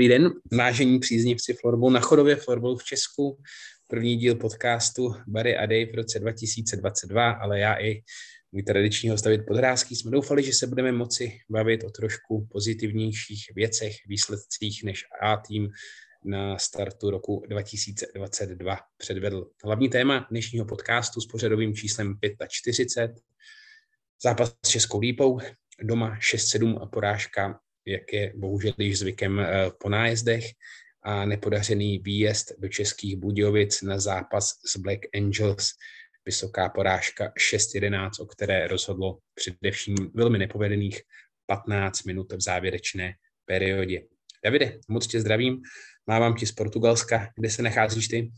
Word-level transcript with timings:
Dobrý 0.00 0.08
den, 0.08 0.32
vážení 0.52 0.98
příznivci 0.98 1.54
florbalu 1.54 1.90
na 1.90 2.00
chodově 2.00 2.36
florbalu 2.36 2.76
v 2.76 2.84
Česku. 2.84 3.42
První 3.86 4.16
díl 4.16 4.34
podcastu 4.34 5.14
Barry 5.26 5.56
a 5.56 5.66
Dave 5.66 5.86
v 5.92 5.94
roce 5.94 6.18
2022, 6.18 7.30
ale 7.30 7.58
já 7.58 7.74
i 7.74 8.02
můj 8.52 8.62
tradiční 8.62 9.10
host 9.10 9.24
David 9.24 9.46
Podrázký 9.48 9.96
jsme 9.96 10.10
doufali, 10.10 10.42
že 10.42 10.52
se 10.52 10.66
budeme 10.66 10.92
moci 10.92 11.38
bavit 11.50 11.84
o 11.84 11.90
trošku 11.90 12.46
pozitivnějších 12.50 13.50
věcech, 13.54 13.96
výsledcích 14.06 14.84
než 14.84 15.04
A 15.22 15.36
tým 15.36 15.68
na 16.24 16.58
startu 16.58 17.10
roku 17.10 17.42
2022 17.48 18.78
předvedl. 18.96 19.50
Hlavní 19.64 19.88
téma 19.88 20.26
dnešního 20.30 20.64
podcastu 20.64 21.20
s 21.20 21.26
pořadovým 21.26 21.74
číslem 21.74 22.18
45, 22.48 23.22
zápas 24.22 24.54
s 24.66 24.68
Českou 24.68 25.00
lípou, 25.00 25.38
doma 25.82 26.18
6-7 26.18 26.82
a 26.82 26.86
porážka 26.86 27.60
jak 27.86 28.12
je 28.12 28.32
bohužel 28.36 28.72
již 28.78 28.98
zvykem 28.98 29.40
eh, 29.40 29.70
po 29.78 29.88
nájezdech, 29.88 30.44
a 31.02 31.24
nepodařený 31.24 31.98
výjezd 31.98 32.52
do 32.58 32.68
Českých 32.68 33.16
Budějovic 33.16 33.82
na 33.82 33.98
zápas 33.98 34.44
s 34.66 34.76
Black 34.76 35.00
Angels. 35.16 35.70
Vysoká 36.24 36.68
porážka 36.68 37.32
6-11, 37.54 38.10
o 38.20 38.26
které 38.26 38.68
rozhodlo 38.68 39.18
především 39.34 39.96
velmi 40.14 40.38
nepovedených 40.38 41.00
15 41.46 42.02
minut 42.02 42.32
v 42.32 42.40
závěrečné 42.40 43.14
periodě. 43.44 44.02
Davide, 44.44 44.78
moc 44.88 45.06
tě 45.06 45.20
zdravím. 45.20 45.62
Mávám 46.06 46.34
ti 46.34 46.46
z 46.46 46.52
Portugalska. 46.52 47.28
Kde 47.36 47.50
se 47.50 47.62
nacházíš 47.62 48.08
ty? 48.08 48.32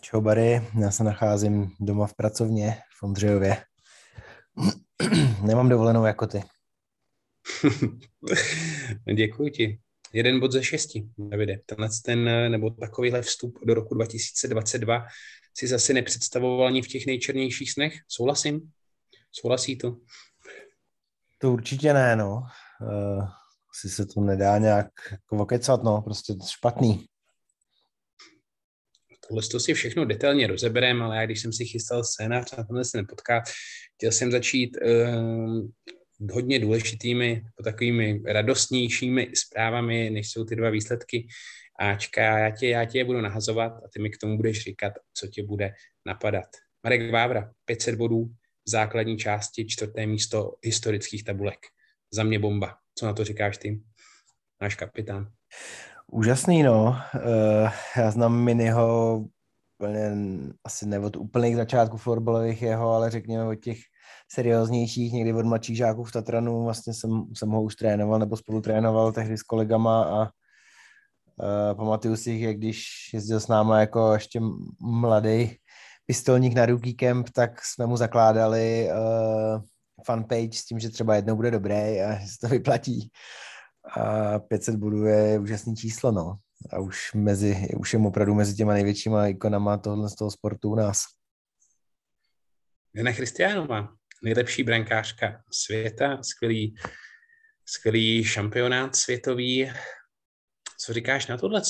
Čau, 0.00 0.20
Bary. 0.20 0.62
Já 0.80 0.90
se 0.90 1.04
nacházím 1.04 1.70
doma 1.80 2.06
v 2.06 2.14
pracovně 2.14 2.76
v 2.98 3.02
Ondřejově. 3.02 3.56
Nemám 5.42 5.68
dovolenou 5.68 6.04
jako 6.04 6.26
ty. 6.26 6.42
Děkuji 9.14 9.50
ti. 9.50 9.78
Jeden 10.12 10.40
bod 10.40 10.52
ze 10.52 10.64
šesti, 10.64 11.04
Davide. 11.18 11.58
Tenhle 11.66 11.88
ten, 12.04 12.50
nebo 12.50 12.70
takovýhle 12.70 13.22
vstup 13.22 13.58
do 13.64 13.74
roku 13.74 13.94
2022 13.94 15.06
si 15.56 15.66
zase 15.66 15.92
nepředstavoval 15.92 16.66
ani 16.66 16.82
v 16.82 16.88
těch 16.88 17.06
nejčernějších 17.06 17.72
snech. 17.72 17.94
Souhlasím? 18.08 18.72
Souhlasí 19.32 19.78
to? 19.78 19.96
To 21.38 21.52
určitě 21.52 21.92
ne, 21.92 22.16
no. 22.16 22.42
Uh, 22.80 23.28
asi 23.70 23.88
se 23.88 24.06
to 24.06 24.20
nedá 24.20 24.58
nějak 24.58 24.90
jako 25.10 25.36
okecat, 25.36 25.82
no. 25.82 26.02
Prostě 26.02 26.34
špatný. 26.50 27.06
Tohle 29.28 29.42
to 29.42 29.60
si 29.60 29.74
všechno 29.74 30.04
detailně 30.04 30.46
rozebereme, 30.46 31.04
ale 31.04 31.16
já 31.16 31.26
když 31.26 31.40
jsem 31.40 31.52
si 31.52 31.64
chystal 31.64 32.04
scénář 32.04 32.56
na 32.56 32.64
tenhle 32.64 32.84
se 32.84 32.96
nepotká, 32.96 33.42
chtěl 33.94 34.12
jsem 34.12 34.32
začít 34.32 34.76
uh, 34.76 35.68
hodně 36.32 36.58
důležitými, 36.58 37.42
takovými 37.64 38.22
radostnějšími 38.26 39.30
zprávami, 39.34 40.10
než 40.10 40.30
jsou 40.30 40.44
ty 40.44 40.56
dva 40.56 40.70
výsledky 40.70 41.26
Ačka. 41.78 42.22
Já 42.22 42.50
tě, 42.50 42.68
já 42.68 42.84
tě 42.84 42.98
je 42.98 43.04
budu 43.04 43.20
nahazovat 43.20 43.72
a 43.72 43.88
ty 43.92 44.02
mi 44.02 44.10
k 44.10 44.18
tomu 44.18 44.36
budeš 44.36 44.62
říkat, 44.62 44.92
co 45.14 45.26
tě 45.26 45.42
bude 45.42 45.74
napadat. 46.06 46.46
Marek 46.84 47.12
Vávra, 47.12 47.50
500 47.64 47.94
bodů 47.94 48.24
v 48.66 48.70
základní 48.70 49.16
části, 49.16 49.66
čtvrté 49.66 50.06
místo 50.06 50.54
historických 50.62 51.24
tabulek. 51.24 51.58
Za 52.12 52.22
mě 52.22 52.38
bomba. 52.38 52.76
Co 52.98 53.06
na 53.06 53.12
to 53.12 53.24
říkáš 53.24 53.58
ty, 53.58 53.80
náš 54.62 54.74
kapitán? 54.74 55.30
Úžasný, 56.12 56.62
no. 56.62 56.96
Uh, 57.14 57.70
já 57.96 58.10
znám 58.10 58.44
Miniho 58.44 59.18
úplně, 59.78 60.12
asi 60.64 60.86
ne 60.86 60.98
od 60.98 61.16
úplných 61.16 61.56
začátků 61.56 61.96
florbalových 61.96 62.62
jeho, 62.62 62.90
ale 62.90 63.10
řekněme 63.10 63.44
od 63.44 63.54
těch 63.54 63.78
serióznějších, 64.32 65.12
někdy 65.12 65.32
od 65.32 65.46
mladších 65.46 65.76
žáků 65.76 66.04
v 66.04 66.12
Tatranu, 66.12 66.64
vlastně 66.64 66.94
jsem, 66.94 67.24
jsem 67.34 67.50
ho 67.50 67.62
už 67.62 67.76
trénoval 67.76 68.18
nebo 68.18 68.36
spolu 68.36 68.60
trénoval 68.60 69.12
tehdy 69.12 69.38
s 69.38 69.42
kolegama 69.42 70.04
a 70.04 70.20
uh, 70.22 71.76
pamatuju 71.76 72.16
si, 72.16 72.32
jak 72.32 72.56
když 72.56 72.86
jezdil 73.12 73.40
s 73.40 73.48
náma 73.48 73.80
jako 73.80 74.12
ještě 74.12 74.40
mladý 74.80 75.56
pistolník 76.06 76.54
na 76.54 76.66
Rookie 76.66 76.94
Camp, 76.94 77.30
tak 77.30 77.64
jsme 77.64 77.86
mu 77.86 77.96
zakládali 77.96 78.88
uh, 78.90 79.62
fanpage 80.04 80.58
s 80.58 80.64
tím, 80.64 80.78
že 80.78 80.90
třeba 80.90 81.16
jednou 81.16 81.36
bude 81.36 81.50
dobrý 81.50 82.00
a 82.00 82.18
že 82.20 82.26
se 82.26 82.38
to 82.40 82.48
vyplatí. 82.48 83.10
A 83.96 84.38
500 84.38 84.76
bodů 84.76 85.04
je 85.04 85.38
úžasný 85.38 85.76
číslo, 85.76 86.12
no. 86.12 86.36
A 86.72 86.78
už, 86.78 87.14
mezi, 87.14 87.68
už 87.78 87.92
je 87.92 87.98
opravdu 87.98 88.34
mezi 88.34 88.54
těma 88.54 88.72
největšíma 88.72 89.26
ikonama 89.26 89.76
tohle 89.76 90.10
z 90.10 90.14
toho 90.14 90.30
sportu 90.30 90.70
u 90.70 90.74
nás. 90.74 91.02
Jana 92.94 93.12
Christianová, 93.12 93.88
nejlepší 94.22 94.62
brankářka 94.62 95.42
světa, 95.50 96.22
skvělý, 96.22 96.74
skvělý 97.64 98.24
šampionát 98.24 98.96
světový. 98.96 99.72
Co 100.78 100.92
říkáš 100.92 101.26
na 101.26 101.36
tohle? 101.36 101.62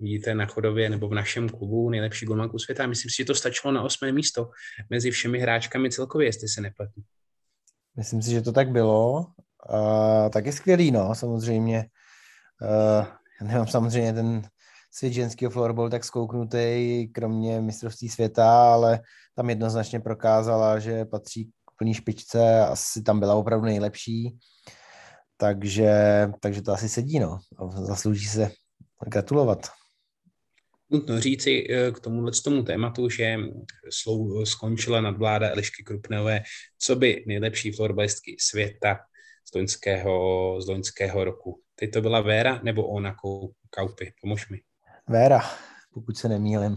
Vidíte 0.00 0.34
na 0.34 0.46
chodově 0.46 0.90
nebo 0.90 1.08
v 1.08 1.14
našem 1.14 1.48
klubu 1.48 1.90
nejlepší 1.90 2.26
golmanku 2.26 2.58
světa. 2.58 2.86
Myslím 2.86 3.10
si, 3.10 3.16
že 3.16 3.24
to 3.24 3.34
stačilo 3.34 3.72
na 3.72 3.82
osmé 3.82 4.12
místo 4.12 4.50
mezi 4.90 5.10
všemi 5.10 5.38
hráčkami 5.38 5.90
celkově, 5.90 6.28
jestli 6.28 6.48
se 6.48 6.60
nepletu. 6.60 7.00
Myslím 7.96 8.22
si, 8.22 8.30
že 8.30 8.42
to 8.42 8.52
tak 8.52 8.70
bylo. 8.70 9.26
Uh, 9.70 10.28
tak 10.32 10.46
je 10.46 10.52
skvělý, 10.52 10.90
no, 10.90 11.14
samozřejmě. 11.14 11.86
Uh, 13.40 13.46
nemám 13.48 13.66
samozřejmě 13.66 14.12
ten 14.12 14.42
svět 14.90 15.12
ženského 15.12 15.50
florbal 15.50 15.90
tak 15.90 16.04
skouknutý, 16.04 17.08
kromě 17.08 17.60
mistrovství 17.60 18.08
světa, 18.08 18.72
ale 18.72 19.00
tam 19.34 19.50
jednoznačně 19.50 20.00
prokázala, 20.00 20.78
že 20.78 21.04
patří 21.04 21.50
plný 21.76 21.94
špičce, 21.94 22.60
asi 22.60 23.02
tam 23.02 23.20
byla 23.20 23.34
opravdu 23.34 23.66
nejlepší, 23.66 24.38
takže, 25.36 25.92
takže 26.40 26.62
to 26.62 26.72
asi 26.72 26.88
sedí, 26.88 27.18
no. 27.18 27.38
Zaslouží 27.72 28.26
se 28.26 28.50
gratulovat. 29.08 29.66
Nutno 30.90 31.20
říci 31.20 31.66
eh, 31.70 31.92
k 31.92 32.00
tomuhle 32.00 32.32
tomu 32.44 32.62
tématu, 32.62 33.08
že 33.08 33.36
slou, 33.90 34.44
skončila 34.44 35.00
nadvláda 35.00 35.50
Elišky 35.50 35.82
Krupnové, 35.82 36.42
co 36.78 36.96
by 36.96 37.24
nejlepší 37.26 37.72
florbalistky 37.72 38.36
světa 38.40 38.98
z 39.50 39.54
loňského, 39.54 40.56
z 40.60 40.68
loňského 40.68 41.24
roku. 41.24 41.62
Teď 41.74 41.92
to 41.92 42.00
byla 42.00 42.20
Véra 42.20 42.60
nebo 42.62 42.86
ona 42.86 43.14
Kaupy? 43.70 44.12
Pomož 44.20 44.48
mi. 44.48 44.60
Véra, 45.08 45.40
pokud 45.94 46.18
se 46.18 46.28
nemýlim. 46.28 46.76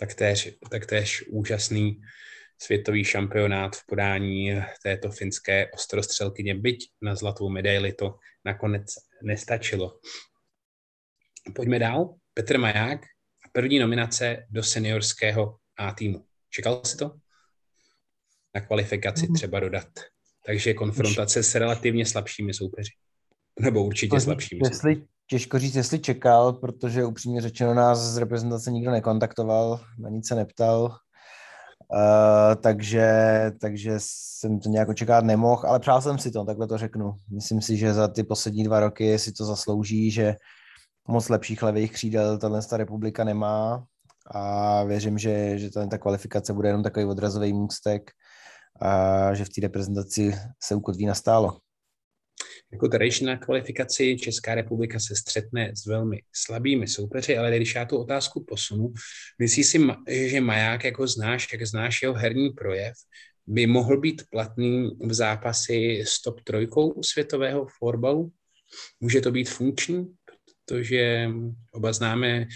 Tak 0.00 0.14
též, 0.14 0.58
tak 0.70 0.86
též 0.86 1.24
úžasný 1.30 2.00
světový 2.58 3.04
šampionát 3.04 3.76
v 3.76 3.86
podání 3.86 4.62
této 4.82 5.10
finské 5.10 5.70
ostrostřelkyně, 5.70 6.54
byť 6.54 6.90
na 7.02 7.14
zlatou 7.14 7.48
medaili 7.48 7.92
to 7.92 8.18
nakonec 8.44 8.94
nestačilo. 9.22 9.98
Pojďme 11.54 11.78
dál. 11.78 12.14
Petr 12.34 12.58
Maják, 12.58 13.00
první 13.52 13.78
nominace 13.78 14.46
do 14.50 14.62
seniorského 14.62 15.56
A 15.78 15.92
týmu. 15.92 16.24
Čekal 16.50 16.80
jsi 16.84 16.96
to? 16.96 17.14
Na 18.54 18.60
kvalifikaci 18.60 19.26
mhm. 19.26 19.34
třeba 19.34 19.60
dodat. 19.60 19.88
Takže 20.46 20.74
konfrontace 20.74 21.42
s 21.42 21.54
relativně 21.54 22.06
slabšími 22.06 22.54
soupeři. 22.54 22.90
Nebo 23.60 23.84
určitě 23.84 24.20
slabšími. 24.20 24.60
Jestli, 24.64 25.04
těžko 25.26 25.58
říct, 25.58 25.74
jestli 25.74 25.98
čekal, 25.98 26.52
protože 26.52 27.04
upřímně 27.04 27.40
řečeno 27.40 27.74
nás 27.74 27.98
z 27.98 28.18
reprezentace 28.18 28.70
nikdo 28.70 28.90
nekontaktoval, 28.90 29.80
na 29.98 30.08
nic 30.08 30.28
se 30.28 30.34
neptal, 30.34 30.98
Uh, 31.92 32.54
takže, 32.60 33.10
takže 33.60 33.94
jsem 33.96 34.60
to 34.60 34.68
nějak 34.68 34.88
očekávat 34.88 35.24
nemohl, 35.24 35.62
ale 35.66 35.80
přál 35.80 36.02
jsem 36.02 36.18
si 36.18 36.30
to, 36.30 36.44
takhle 36.44 36.66
to 36.66 36.78
řeknu. 36.78 37.14
Myslím 37.30 37.62
si, 37.62 37.76
že 37.76 37.94
za 37.94 38.08
ty 38.08 38.22
poslední 38.24 38.64
dva 38.64 38.80
roky 38.80 39.18
si 39.18 39.32
to 39.32 39.44
zaslouží, 39.44 40.10
že 40.10 40.34
moc 41.08 41.28
lepších 41.28 41.62
levých 41.62 41.92
křídel 41.92 42.38
tahle 42.38 42.60
republika 42.72 43.24
nemá 43.24 43.84
a 44.30 44.84
věřím, 44.84 45.18
že, 45.18 45.58
že 45.58 45.70
ta 45.70 45.98
kvalifikace 45.98 46.52
bude 46.52 46.68
jenom 46.68 46.82
takový 46.82 47.04
odrazový 47.04 47.52
můstek 47.52 48.10
a 48.80 49.34
že 49.34 49.44
v 49.44 49.48
té 49.48 49.60
reprezentaci 49.60 50.38
se 50.62 50.74
ukotví 50.74 51.06
nastálo. 51.06 51.56
Jako 52.76 52.88
tradiční 52.88 53.38
kvalifikaci 53.38 54.16
Česká 54.16 54.54
republika 54.54 54.98
se 54.98 55.16
střetne 55.16 55.72
s 55.76 55.86
velmi 55.86 56.22
slabými 56.32 56.88
soupeři, 56.88 57.38
ale 57.38 57.56
když 57.56 57.74
já 57.74 57.84
tu 57.84 57.98
otázku 57.98 58.44
posunu, 58.44 58.92
myslíš 59.38 59.66
si, 59.66 59.78
že 60.08 60.40
Maják, 60.40 60.84
jako 60.84 61.06
znáš, 61.06 61.52
jak 61.52 61.66
znáš 61.66 62.02
jeho 62.02 62.14
herní 62.14 62.50
projev, 62.50 62.94
by 63.46 63.66
mohl 63.66 64.00
být 64.00 64.22
platný 64.30 64.90
v 65.00 65.14
zápasy 65.14 66.04
s 66.06 66.22
top 66.22 66.40
trojkou 66.40 67.02
světového 67.02 67.66
florbalu? 67.78 68.32
Může 69.00 69.20
to 69.20 69.30
být 69.30 69.50
funkční? 69.50 70.06
Protože 70.64 71.30
oba 71.72 71.92
známe 71.92 72.46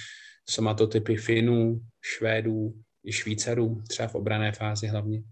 somatotypy 0.48 1.16
Finů, 1.16 1.80
Švédů 2.00 2.74
i 3.04 3.12
Švýcarů, 3.12 3.82
třeba 3.88 4.08
v 4.08 4.14
obrané 4.14 4.52
fázi 4.52 4.86
hlavně. 4.86 5.22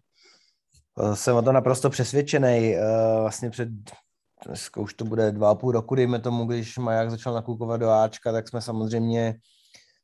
Jsem 1.15 1.37
o 1.37 1.43
to 1.43 1.53
naprosto 1.53 1.91
přesvědčený. 1.91 2.75
Eh, 2.75 2.81
vlastně 3.21 3.51
před 3.51 3.69
dneska 4.49 4.81
už 4.81 4.95
to 4.95 5.05
bude 5.05 5.33
dva 5.33 5.51
a 5.51 5.55
půl 5.55 5.73
roku, 5.73 5.95
dejme 5.95 6.19
tomu, 6.19 6.45
když 6.45 6.79
Maják 6.79 7.11
začal 7.11 7.35
nakukovat 7.35 7.81
do 7.81 7.91
Ačka, 7.91 8.33
tak 8.33 8.49
jsme 8.49 8.61
samozřejmě 8.61 9.35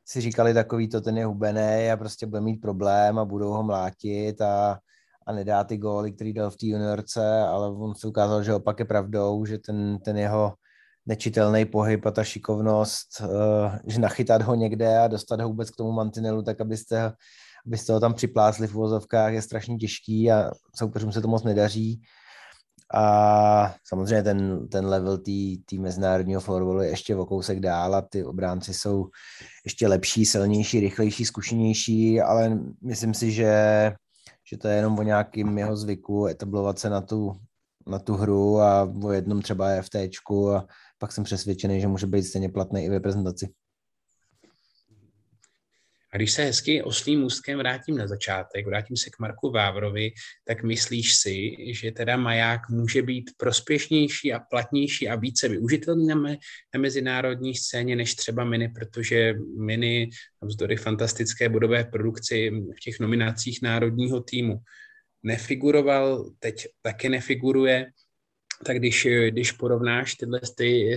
si 0.05 0.21
říkali 0.21 0.55
takový 0.55 0.89
to, 0.89 1.01
ten 1.01 1.19
je 1.19 1.25
hubený 1.25 1.91
a 1.93 1.97
prostě 1.97 2.27
bude 2.27 2.41
mít 2.41 2.61
problém 2.61 3.19
a 3.19 3.25
budou 3.25 3.53
ho 3.53 3.63
mlátit 3.63 4.41
a, 4.41 4.79
a 5.27 5.33
nedá 5.33 5.65
ty 5.65 5.77
góly, 5.77 6.13
který 6.13 6.33
dal 6.33 6.51
v 6.51 6.57
té 6.57 6.67
juniorce, 6.67 7.41
ale 7.41 7.71
on 7.71 7.95
se 7.95 8.07
ukázal, 8.07 8.43
že 8.43 8.55
opak 8.55 8.79
je 8.79 8.85
pravdou, 8.85 9.45
že 9.45 9.59
ten, 9.59 9.99
ten 10.05 10.17
jeho 10.17 10.55
nečitelný 11.07 11.65
pohyb 11.65 12.07
a 12.07 12.11
ta 12.11 12.25
šikovnost, 12.25 13.21
uh, 13.21 13.29
že 13.87 14.01
nachytat 14.01 14.43
ho 14.43 14.55
někde 14.55 14.99
a 14.99 15.09
dostat 15.09 15.41
ho 15.41 15.49
vůbec 15.49 15.71
k 15.71 15.77
tomu 15.77 15.93
mantinelu, 15.93 16.43
tak 16.43 16.61
abyste, 16.61 17.13
abyste 17.67 17.93
ho 17.93 18.01
tam 18.01 18.15
připlásli 18.15 18.67
v 18.67 18.75
uvozovkách, 18.75 19.33
je 19.33 19.43
strašně 19.43 19.77
těžký 19.77 20.33
a 20.33 20.51
soupeřům 20.77 21.13
se 21.13 21.23
to 21.23 21.29
moc 21.29 21.43
nedaří. 21.43 22.03
A 22.95 23.75
samozřejmě 23.89 24.23
ten, 24.23 24.69
ten 24.69 24.87
level 24.87 25.19
té 25.19 25.77
mezinárodního 25.79 26.41
florbalu 26.41 26.81
je 26.81 26.89
ještě 26.89 27.17
o 27.17 27.27
kousek 27.27 27.61
dál 27.61 27.95
a 27.95 28.03
ty 28.03 28.25
obránci 28.25 28.75
jsou 28.75 29.07
ještě 29.65 29.89
lepší, 29.89 30.27
silnější, 30.27 30.81
rychlejší, 30.81 31.25
zkušenější, 31.25 32.21
ale 32.21 32.59
myslím 32.83 33.15
si, 33.15 33.33
že, 33.33 33.53
že 34.51 34.59
to 34.59 34.69
je 34.69 34.77
jenom 34.77 34.99
o 34.99 35.03
nějakým 35.03 35.59
jeho 35.59 35.77
zvyku 35.77 36.27
etablovat 36.27 36.79
se 36.79 36.91
na 36.91 37.01
tu, 37.01 37.33
na 37.87 37.99
tu 37.99 38.15
hru 38.15 38.61
a 38.61 38.93
o 39.03 39.13
jednom 39.13 39.43
třeba 39.43 39.83
FTčku 39.83 40.53
a 40.53 40.67
pak 40.99 41.13
jsem 41.13 41.25
přesvědčený, 41.25 41.81
že 41.81 41.89
může 41.89 42.07
být 42.07 42.23
stejně 42.23 42.49
platný 42.49 42.85
i 42.85 42.89
v 42.89 42.93
reprezentaci. 42.93 43.49
A 46.15 46.17
když 46.17 46.33
se 46.33 46.45
hezky 46.45 46.83
oslým 46.83 47.25
ústkem 47.25 47.59
vrátím 47.59 47.97
na 47.97 48.07
začátek, 48.07 48.67
vrátím 48.67 48.97
se 48.97 49.11
k 49.11 49.19
Marku 49.19 49.51
Vávrovi, 49.51 50.11
tak 50.45 50.63
myslíš 50.63 51.15
si, 51.15 51.57
že 51.75 51.93
teda 51.93 52.17
maják 52.17 52.61
může 52.71 53.03
být 53.03 53.31
prospěšnější 53.37 54.33
a 54.33 54.41
platnější 54.41 55.09
a 55.09 55.17
více 55.17 55.49
využitelný 55.49 56.07
na, 56.07 56.15
me, 56.15 56.37
na 56.75 56.81
mezinárodní 56.81 57.55
scéně 57.55 57.97
než 57.97 58.15
třeba 58.15 58.45
Mini, 58.45 58.69
protože 58.69 59.35
Mini 59.59 60.11
vzdory 60.43 60.77
fantastické 60.77 61.49
budové 61.49 61.85
produkci 61.85 62.51
v 62.51 62.81
těch 62.85 63.01
nominacích 63.01 63.63
národního 63.63 64.21
týmu 64.21 64.57
nefiguroval, 65.23 66.31
teď 66.39 66.67
taky 66.83 67.09
nefiguruje, 67.09 67.87
tak 68.67 68.79
když, 68.79 69.09
když 69.29 69.53
porovnáš 69.53 70.15
tyhle 70.15 70.41
ty 70.57 70.97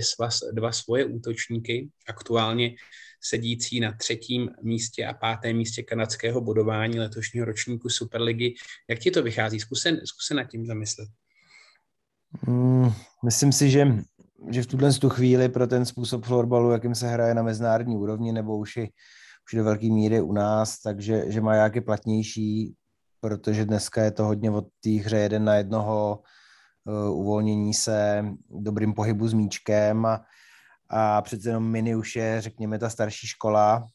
dva 0.52 0.72
svoje 0.72 1.04
útočníky, 1.04 1.88
aktuálně 2.08 2.74
sedící 3.20 3.80
na 3.80 3.92
třetím 3.92 4.50
místě 4.62 5.06
a 5.06 5.14
pátém 5.14 5.56
místě 5.56 5.82
kanadského 5.82 6.40
bodování 6.40 6.98
letošního 6.98 7.46
ročníku 7.46 7.88
Superligy, 7.88 8.54
jak 8.90 8.98
ti 8.98 9.10
to 9.10 9.22
vychází? 9.22 9.60
Zkusen, 9.60 10.00
zkusen 10.04 10.36
nad 10.36 10.44
tím 10.44 10.66
zamyslet. 10.66 11.08
Hmm, 12.46 12.92
myslím 13.24 13.52
si, 13.52 13.70
že, 13.70 13.86
že 14.50 14.62
v 14.62 14.66
tuhle 14.66 14.92
tu 14.92 15.08
chvíli 15.08 15.48
pro 15.48 15.66
ten 15.66 15.84
způsob 15.84 16.24
florbalu, 16.24 16.70
jakým 16.70 16.94
se 16.94 17.08
hraje 17.08 17.34
na 17.34 17.42
mezinárodní 17.42 17.96
úrovni, 17.96 18.32
nebo 18.32 18.58
už, 18.58 18.76
i, 18.76 18.92
už 19.48 19.56
do 19.56 19.64
velké 19.64 19.86
míry 19.86 20.20
u 20.20 20.32
nás, 20.32 20.78
takže 20.80 21.24
že 21.32 21.40
má 21.40 21.54
jaký 21.54 21.80
platnější, 21.80 22.74
protože 23.20 23.64
dneska 23.64 24.02
je 24.02 24.10
to 24.10 24.24
hodně 24.24 24.50
od 24.50 24.64
té 24.80 24.90
hře 24.90 25.18
jeden 25.18 25.44
na 25.44 25.54
jednoho, 25.54 26.22
uh, 26.84 27.20
uvolnění 27.20 27.74
se, 27.74 28.24
dobrým 28.50 28.94
pohybu 28.94 29.28
s 29.28 29.32
míčkem 29.32 30.06
a, 30.06 30.24
a 30.90 31.22
přece 31.22 31.48
jenom 31.48 31.70
Mini 31.70 31.96
už 31.96 32.16
je, 32.16 32.40
řekněme, 32.40 32.78
ta 32.78 32.88
starší 32.88 33.26
škola. 33.26 33.86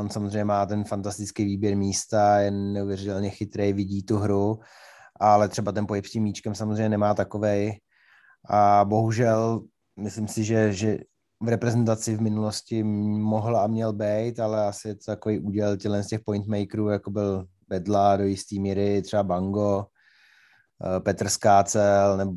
On 0.00 0.10
samozřejmě 0.10 0.44
má 0.44 0.66
ten 0.66 0.84
fantastický 0.84 1.44
výběr 1.44 1.76
místa, 1.76 2.38
je 2.38 2.50
neuvěřitelně 2.50 3.30
chytrý, 3.30 3.72
vidí 3.72 4.02
tu 4.02 4.16
hru, 4.16 4.60
ale 5.20 5.48
třeba 5.48 5.72
ten 5.72 5.86
pohyb 5.86 6.06
s 6.06 6.10
tím 6.10 6.22
míčkem 6.22 6.54
samozřejmě 6.54 6.88
nemá 6.88 7.14
takovej. 7.14 7.80
A 8.50 8.84
bohužel 8.84 9.62
myslím 10.00 10.28
si, 10.28 10.44
že, 10.44 10.72
že 10.72 10.98
v 11.42 11.48
reprezentaci 11.48 12.16
v 12.16 12.20
minulosti 12.20 12.82
mohl 12.82 13.56
a 13.56 13.66
měl 13.66 13.92
být, 13.92 14.40
ale 14.40 14.66
asi 14.66 14.88
je 14.88 14.94
to 14.94 15.04
takový 15.06 15.40
úděl 15.40 15.76
tělen 15.76 16.04
z 16.04 16.06
těch 16.06 16.20
pointmakerů, 16.20 16.88
jako 16.88 17.10
byl 17.10 17.46
Bedla 17.68 18.16
do 18.16 18.24
jistý 18.24 18.60
míry, 18.60 19.02
třeba 19.02 19.22
Bango, 19.22 19.86
eh, 20.84 21.00
Petr 21.00 21.28
Skácel, 21.28 22.16
nebo 22.16 22.32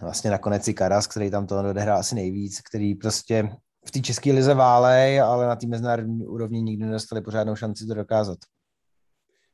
vlastně 0.00 0.30
nakonec 0.30 0.68
i 0.68 0.74
Karas, 0.74 1.06
který 1.06 1.30
tam 1.30 1.46
to 1.46 1.60
odehrál 1.60 1.98
asi 1.98 2.14
nejvíc, 2.14 2.60
který 2.60 2.94
prostě 2.94 3.48
v 3.86 3.90
té 3.90 4.00
české 4.00 4.32
lize 4.32 4.54
válej, 4.54 5.20
ale 5.20 5.46
na 5.46 5.56
té 5.56 5.66
mezinárodní 5.66 6.26
úrovni 6.26 6.62
nikdy 6.62 6.84
nedostali 6.84 7.22
pořádnou 7.22 7.56
šanci 7.56 7.86
to 7.86 7.94
dokázat. 7.94 8.38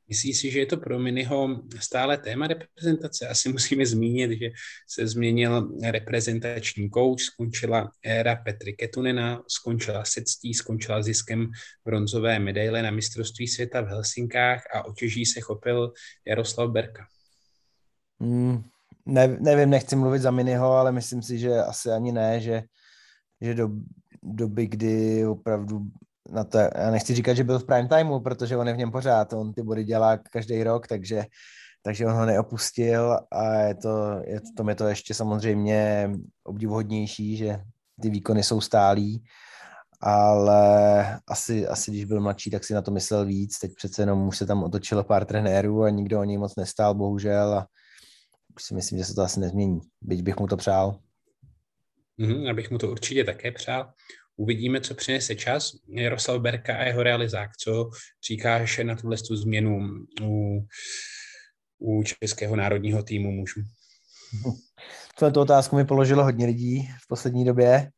Myslíš 0.08 0.38
si, 0.38 0.50
že 0.50 0.58
je 0.58 0.66
to 0.66 0.76
pro 0.76 0.98
Miniho 0.98 1.62
stále 1.80 2.18
téma 2.18 2.46
reprezentace? 2.46 3.28
Asi 3.28 3.52
musíme 3.52 3.86
zmínit, 3.86 4.30
že 4.30 4.50
se 4.88 5.06
změnil 5.06 5.78
reprezentační 5.90 6.90
kouč, 6.90 7.22
skončila 7.22 7.90
éra 8.04 8.36
Petry 8.36 8.72
Ketunena, 8.72 9.42
skončila 9.48 10.04
sectí, 10.04 10.54
skončila 10.54 11.02
ziskem 11.02 11.50
bronzové 11.84 12.38
medaile 12.38 12.82
na 12.82 12.90
mistrovství 12.90 13.48
světa 13.48 13.80
v 13.80 13.88
Helsinkách 13.88 14.62
a 14.74 14.84
otěží 14.84 15.26
se 15.26 15.40
chopil 15.40 15.92
Jaroslav 16.26 16.70
Berka. 16.70 17.06
Hmm, 18.20 18.62
ne, 19.08 19.28
nevím, 19.40 19.70
nechci 19.70 19.96
mluvit 19.96 20.22
za 20.22 20.30
Miniho, 20.30 20.72
ale 20.72 20.92
myslím 20.92 21.22
si, 21.22 21.38
že 21.38 21.62
asi 21.62 21.90
ani 21.90 22.12
ne, 22.12 22.40
že, 22.40 22.62
že 23.40 23.54
do 23.54 23.68
doby, 24.22 24.66
kdy 24.66 25.26
opravdu 25.26 25.80
na 26.32 26.44
to, 26.44 26.58
já 26.58 26.90
nechci 26.90 27.14
říkat, 27.14 27.34
že 27.34 27.44
byl 27.44 27.58
v 27.58 27.66
prime 27.66 27.88
timeu, 27.88 28.20
protože 28.20 28.56
on 28.56 28.68
je 28.68 28.74
v 28.74 28.76
něm 28.76 28.92
pořád, 28.92 29.32
on 29.32 29.52
ty 29.52 29.62
body 29.62 29.84
dělá 29.84 30.16
každý 30.16 30.62
rok, 30.62 30.86
takže, 30.86 31.24
takže 31.82 32.06
on 32.06 32.12
ho 32.12 32.26
neopustil 32.26 33.18
a 33.30 33.54
je 33.54 33.74
to, 33.74 34.20
je, 34.24 34.40
tom 34.56 34.68
je 34.68 34.74
to 34.74 34.88
ještě 34.88 35.14
samozřejmě 35.14 36.10
obdivuhodnější, 36.44 37.36
že 37.36 37.60
ty 38.02 38.10
výkony 38.10 38.42
jsou 38.42 38.60
stálí, 38.60 39.24
ale 40.00 41.20
asi, 41.28 41.68
asi 41.68 41.90
když 41.90 42.04
byl 42.04 42.20
mladší, 42.20 42.50
tak 42.50 42.64
si 42.64 42.74
na 42.74 42.82
to 42.82 42.90
myslel 42.90 43.26
víc, 43.26 43.58
teď 43.58 43.72
přece 43.76 44.02
jenom 44.02 44.28
už 44.28 44.38
se 44.38 44.46
tam 44.46 44.62
otočilo 44.62 45.04
pár 45.04 45.24
trenérů 45.24 45.82
a 45.82 45.90
nikdo 45.90 46.20
o 46.20 46.24
něj 46.24 46.38
moc 46.38 46.56
nestál, 46.56 46.94
bohužel, 46.94 47.54
a 47.54 47.66
si 48.60 48.74
myslím, 48.74 48.98
že 48.98 49.04
se 49.04 49.14
to 49.14 49.22
asi 49.22 49.40
nezmění, 49.40 49.80
byť 50.02 50.22
bych 50.22 50.36
mu 50.36 50.46
to 50.46 50.56
přál. 50.56 50.98
Mm, 52.16 52.46
abych 52.50 52.70
mu 52.70 52.78
to 52.78 52.90
určitě 52.90 53.24
také 53.24 53.52
přál. 53.52 53.92
Uvidíme, 54.36 54.80
co 54.80 54.94
přinese 54.94 55.34
čas. 55.34 55.72
Jaroslav 55.88 56.40
Berka 56.40 56.76
a 56.76 56.82
jeho 56.82 57.02
realizák. 57.02 57.56
Co 57.56 57.90
říkáš 58.28 58.80
na 58.82 58.96
tuhle 58.96 59.16
tu 59.16 59.36
změnu 59.36 59.80
u, 60.22 60.66
u 61.78 62.02
Českého 62.02 62.56
národního 62.56 63.02
týmu 63.02 63.30
mužů? 63.30 63.60
Tuhle 65.18 65.32
otázku 65.32 65.76
mi 65.76 65.84
položilo 65.84 66.24
hodně 66.24 66.46
lidí 66.46 66.82
v 67.04 67.08
poslední 67.08 67.44
době. 67.44 67.90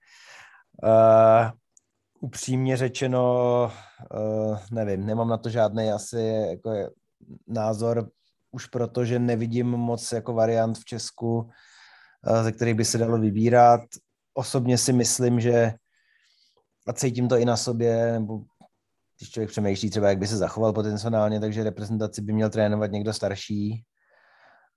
Uh, 0.82 1.50
upřímně 2.20 2.76
řečeno, 2.76 3.72
uh, 4.14 4.58
nevím, 4.72 5.06
nemám 5.06 5.28
na 5.28 5.36
to 5.36 5.50
žádný 5.50 5.90
asi 5.90 6.20
jako 6.50 6.90
názor, 7.48 8.10
už 8.50 8.66
proto, 8.66 9.04
že 9.04 9.18
nevidím 9.18 9.66
moc 9.66 10.12
jako 10.12 10.32
variant 10.32 10.78
v 10.78 10.84
Česku, 10.84 11.38
uh, 11.38 12.42
ze 12.42 12.52
kterých 12.52 12.74
by 12.74 12.84
se 12.84 12.98
dalo 12.98 13.18
vybírat. 13.18 13.80
Osobně 14.34 14.78
si 14.78 14.92
myslím, 14.92 15.40
že 15.40 15.72
a 16.86 16.92
cítím 16.92 17.28
to 17.28 17.36
i 17.36 17.44
na 17.44 17.56
sobě, 17.56 18.12
nebo 18.12 18.40
když 19.18 19.30
člověk 19.30 19.50
přemýšlí 19.50 19.90
třeba, 19.90 20.08
jak 20.08 20.18
by 20.18 20.26
se 20.26 20.36
zachoval 20.36 20.72
potenciálně, 20.72 21.40
takže 21.40 21.64
reprezentaci 21.64 22.22
by 22.22 22.32
měl 22.32 22.50
trénovat 22.50 22.90
někdo 22.90 23.12
starší, 23.12 23.84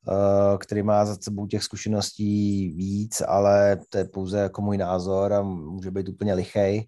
eh, 0.10 0.58
který 0.58 0.84
má 0.84 1.06
za 1.06 1.16
sebou 1.16 1.48
těch 1.48 1.64
zkušeností 1.64 2.68
víc, 2.70 3.22
ale 3.22 3.78
to 3.90 3.98
je 3.98 4.06
pouze 4.06 4.40
jako 4.40 4.62
můj 4.62 4.78
názor 4.78 5.34
a 5.34 5.42
může 5.42 5.92
být 5.92 6.10
úplně 6.10 6.34
lichej. 6.34 6.88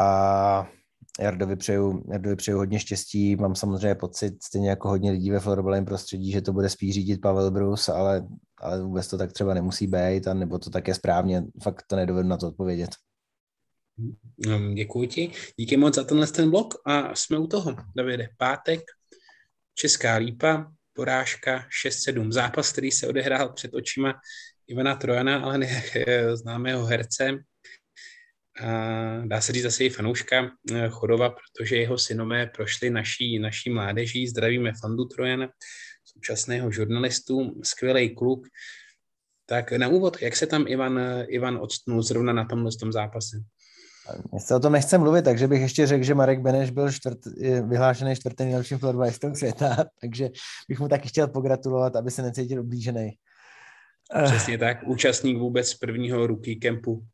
A 0.00 0.68
Jardovi 1.20 1.56
přeju, 1.56 2.04
Jardovi 2.12 2.36
přeju 2.36 2.58
hodně 2.58 2.78
štěstí. 2.78 3.36
Mám 3.36 3.54
samozřejmě 3.54 3.94
pocit, 3.94 4.42
stejně 4.42 4.70
jako 4.70 4.88
hodně 4.88 5.10
lidí 5.10 5.30
ve 5.30 5.40
florbalovém 5.40 5.84
prostředí, 5.84 6.32
že 6.32 6.42
to 6.42 6.52
bude 6.52 6.68
spíš 6.68 6.94
řídit 6.94 7.20
Pavel 7.20 7.50
Brus, 7.50 7.88
ale, 7.88 8.26
ale 8.58 8.82
vůbec 8.82 9.08
to 9.08 9.18
tak 9.18 9.32
třeba 9.32 9.54
nemusí 9.54 9.86
být, 9.86 10.28
a 10.28 10.34
nebo 10.34 10.58
to 10.58 10.70
tak 10.70 10.88
je 10.88 10.94
správně. 10.94 11.44
Fakt 11.62 11.84
to 11.86 11.96
nedovedu 11.96 12.28
na 12.28 12.36
to 12.36 12.48
odpovědět. 12.48 12.90
Hm, 14.46 14.74
děkuji 14.74 15.08
ti. 15.08 15.30
Díky 15.56 15.76
moc 15.76 15.94
za 15.94 16.04
tenhle 16.04 16.26
ten 16.26 16.50
blok 16.50 16.74
a 16.86 17.14
jsme 17.14 17.38
u 17.38 17.46
toho. 17.46 17.76
Davide, 17.96 18.28
pátek, 18.38 18.80
Česká 19.74 20.16
lípa, 20.16 20.72
porážka 20.92 21.66
6-7. 21.86 22.32
Zápas, 22.32 22.72
který 22.72 22.90
se 22.90 23.08
odehrál 23.08 23.52
před 23.52 23.74
očima 23.74 24.14
Ivana 24.66 24.96
Trojana, 24.96 25.40
ale 25.40 25.58
ne 25.58 25.82
známého 26.34 26.86
herce. 26.86 27.38
A 28.60 29.22
dá 29.26 29.40
se 29.40 29.52
říct 29.52 29.62
zase 29.62 29.84
i 29.84 29.90
fanouška 29.90 30.50
eh, 30.72 30.88
Chodova, 30.88 31.30
protože 31.30 31.76
jeho 31.76 31.98
synové 31.98 32.46
prošli 32.46 32.90
naší, 32.90 33.38
naší 33.38 33.70
mládeží. 33.70 34.28
Zdravíme 34.28 34.72
Fandu 34.80 35.04
Trojana, 35.04 35.48
současného 36.04 36.70
žurnalistu, 36.70 37.60
skvělý 37.64 38.14
kluk. 38.14 38.46
Tak 39.46 39.72
na 39.72 39.88
úvod, 39.88 40.22
jak 40.22 40.36
se 40.36 40.46
tam 40.46 40.64
Ivan, 40.68 41.00
Ivan 41.28 41.56
odstnul 41.56 42.02
zrovna 42.02 42.32
na 42.32 42.44
tomhle 42.44 42.70
tom 42.80 42.92
zápase? 42.92 43.36
Mně 44.32 44.40
se 44.40 44.54
o 44.54 44.60
tom 44.60 44.72
nechce 44.72 44.98
mluvit, 44.98 45.22
takže 45.22 45.48
bych 45.48 45.60
ještě 45.60 45.86
řekl, 45.86 46.04
že 46.04 46.14
Marek 46.14 46.40
Beneš 46.40 46.70
byl 46.70 46.92
čtvrt, 46.92 47.18
vyhlášený 47.68 48.16
čtvrtým 48.16 48.46
nejlepším 48.46 48.78
florbalistou 48.78 49.34
světa, 49.34 49.76
takže 50.00 50.28
bych 50.68 50.80
mu 50.80 50.88
taky 50.88 51.08
chtěl 51.08 51.28
pogratulovat, 51.28 51.96
aby 51.96 52.10
se 52.10 52.22
necítil 52.22 52.60
oblížený. 52.60 53.10
Přesně 54.24 54.58
tak, 54.58 54.78
účastník 54.86 55.38
vůbec 55.38 55.74
prvního 55.74 56.26
rookie 56.26 56.56
kempu, 56.56 57.06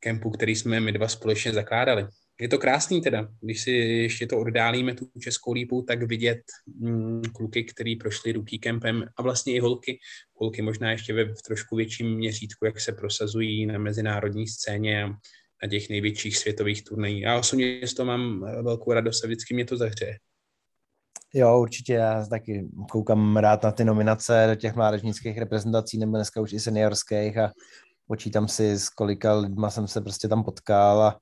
kempu, 0.00 0.30
který 0.30 0.56
jsme 0.56 0.80
my 0.80 0.92
dva 0.92 1.08
společně 1.08 1.52
zakládali. 1.52 2.06
je 2.40 2.48
to 2.48 2.58
krásný 2.58 3.00
teda, 3.00 3.28
když 3.40 3.62
si 3.62 3.70
ještě 3.70 4.26
to 4.26 4.38
oddálíme 4.38 4.94
tu 4.94 5.10
českou 5.20 5.52
lípu, 5.52 5.82
tak 5.82 6.02
vidět 6.02 6.40
mm, 6.80 7.22
kluky, 7.34 7.64
který 7.64 7.96
prošli 7.96 8.32
ruky 8.32 8.58
kempem 8.58 9.04
a 9.16 9.22
vlastně 9.22 9.54
i 9.54 9.60
holky, 9.60 9.98
holky 10.34 10.62
možná 10.62 10.90
ještě 10.90 11.14
ve 11.14 11.24
v 11.24 11.42
trošku 11.46 11.76
větším 11.76 12.16
měřítku, 12.16 12.64
jak 12.64 12.80
se 12.80 12.92
prosazují 12.92 13.66
na 13.66 13.78
mezinárodní 13.78 14.46
scéně 14.46 15.04
a 15.04 15.08
na 15.62 15.68
těch 15.70 15.90
největších 15.90 16.36
světových 16.36 16.84
turnajích. 16.84 17.22
Já 17.22 17.38
osobně 17.38 17.86
z 17.86 17.94
toho 17.94 18.06
mám 18.06 18.40
velkou 18.40 18.92
radost 18.92 19.24
a 19.24 19.26
vždycky 19.26 19.54
mě 19.54 19.64
to 19.64 19.76
zahřeje. 19.76 20.18
Jo, 21.34 21.60
určitě, 21.60 21.92
já 21.92 22.26
taky 22.26 22.68
koukám 22.90 23.36
rád 23.36 23.62
na 23.62 23.72
ty 23.72 23.84
nominace 23.84 24.46
do 24.48 24.54
těch 24.54 24.74
mládežnických 24.74 25.38
reprezentací 25.38 25.98
nebo 25.98 26.16
dneska 26.16 26.40
už 26.40 26.52
i 26.52 26.60
seniorských 26.60 27.38
a 27.38 27.52
počítám 28.10 28.48
si, 28.48 28.78
s 28.78 28.88
kolika 28.88 29.34
lidma 29.34 29.70
jsem 29.70 29.88
se 29.88 30.00
prostě 30.00 30.28
tam 30.28 30.44
potkal 30.44 31.02
a 31.02 31.18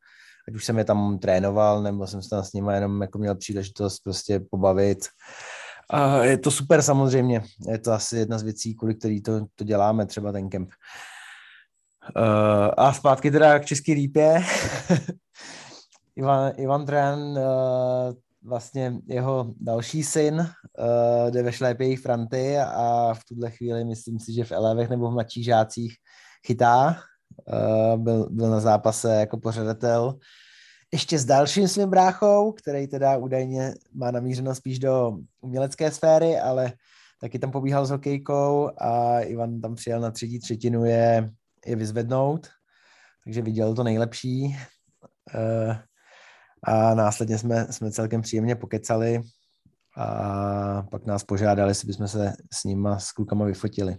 ať 0.48 0.54
už 0.54 0.64
jsem 0.64 0.78
je 0.78 0.84
tam 0.84 1.18
trénoval, 1.18 1.82
nebo 1.82 2.06
jsem 2.06 2.22
se 2.22 2.30
tam 2.30 2.44
s 2.44 2.52
nimi 2.52 2.74
jenom 2.74 3.02
jako 3.02 3.18
měl 3.18 3.34
příležitost 3.34 4.00
prostě 4.00 4.40
pobavit. 4.40 4.98
A 5.90 6.24
je 6.24 6.38
to 6.38 6.50
super 6.50 6.82
samozřejmě, 6.82 7.42
je 7.68 7.78
to 7.78 7.92
asi 7.92 8.16
jedna 8.16 8.38
z 8.38 8.42
věcí, 8.42 8.74
kvůli 8.74 8.94
který 8.94 9.22
to, 9.22 9.46
to 9.54 9.64
děláme, 9.64 10.06
třeba 10.06 10.32
ten 10.32 10.48
kemp. 10.48 10.70
Uh, 12.16 12.72
a 12.76 12.92
zpátky 12.92 13.30
teda 13.30 13.58
k 13.58 13.66
Český 13.66 13.92
lípě. 13.92 14.42
Ivan, 16.16 16.52
Ivan 16.56 16.86
Tran, 16.86 17.18
uh, 17.18 17.38
vlastně 18.44 18.94
jeho 19.06 19.54
další 19.60 20.02
syn, 20.02 20.34
uh, 20.40 21.30
jde 21.30 21.42
ve 21.42 21.52
šlépějích 21.52 22.00
Franty 22.00 22.58
a 22.58 23.14
v 23.14 23.24
tuhle 23.24 23.50
chvíli 23.50 23.84
myslím 23.84 24.20
si, 24.20 24.32
že 24.32 24.44
v 24.44 24.52
elevech 24.52 24.88
nebo 24.88 25.10
v 25.10 25.14
mladších 25.14 25.44
žácích 25.44 25.94
chytá. 26.46 26.96
Uh, 27.52 28.02
byl, 28.02 28.28
byl 28.30 28.50
na 28.50 28.60
zápase 28.60 29.14
jako 29.14 29.38
pořadatel. 29.38 30.18
Ještě 30.92 31.18
s 31.18 31.24
dalším 31.24 31.68
svým 31.68 31.90
bráchou, 31.90 32.52
který 32.52 32.86
teda 32.86 33.16
údajně 33.16 33.74
má 33.94 34.10
namířeno 34.10 34.54
spíš 34.54 34.78
do 34.78 35.18
umělecké 35.40 35.90
sféry, 35.90 36.38
ale 36.38 36.72
taky 37.20 37.38
tam 37.38 37.50
pobíhal 37.50 37.86
s 37.86 37.90
hokejkou 37.90 38.70
a 38.78 39.20
Ivan 39.20 39.60
tam 39.60 39.74
přijel 39.74 40.00
na 40.00 40.10
třetí 40.10 40.38
třetinu 40.38 40.84
je, 40.84 41.30
je 41.66 41.76
vyzvednout, 41.76 42.48
takže 43.24 43.42
viděl 43.42 43.74
to 43.74 43.82
nejlepší. 43.82 44.56
Uh, 45.34 45.76
a 46.62 46.94
následně 46.94 47.38
jsme, 47.38 47.66
jsme 47.72 47.90
celkem 47.90 48.22
příjemně 48.22 48.56
pokecali 48.56 49.20
a 49.96 50.82
pak 50.90 51.06
nás 51.06 51.24
požádali, 51.24 51.70
jestli 51.70 51.86
bychom 51.86 52.08
se 52.08 52.32
s 52.52 52.64
nima, 52.64 52.98
s 52.98 53.12
klukama 53.12 53.44
vyfotili. 53.44 53.96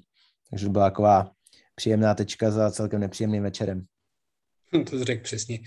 Takže 0.50 0.66
to 0.66 0.72
byla 0.72 0.90
taková 0.90 1.32
příjemná 1.80 2.16
tečka 2.16 2.52
za 2.52 2.72
celkem 2.72 3.00
nepříjemným 3.00 3.44
večerem. 3.44 3.86
To 4.90 5.06
řekl 5.06 5.24
přesně. 5.24 5.60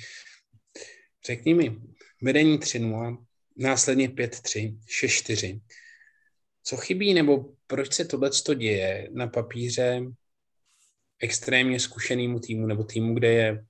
Řekni 1.27 1.55
mi, 1.55 1.77
vedení 2.23 2.59
3-0, 2.59 3.25
následně 3.57 4.09
5-3, 4.09 4.79
6-4. 5.05 5.61
Co 6.65 6.77
chybí, 6.77 7.15
nebo 7.15 7.45
proč 7.67 7.95
se 7.95 8.05
tohle 8.05 8.31
děje 8.57 9.09
na 9.13 9.27
papíře 9.27 10.01
extrémně 11.21 11.81
zkušenému 11.81 12.41
týmu, 12.41 12.67
nebo 12.67 12.85
týmu, 12.85 13.15
kde 13.15 13.33
je 13.33 13.65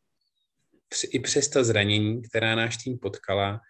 i 1.11 1.21
přes 1.21 1.49
ta 1.49 1.65
zranění, 1.65 2.23
která 2.23 2.55
náš 2.55 2.77
tým 2.77 2.99
potkala, 2.99 3.61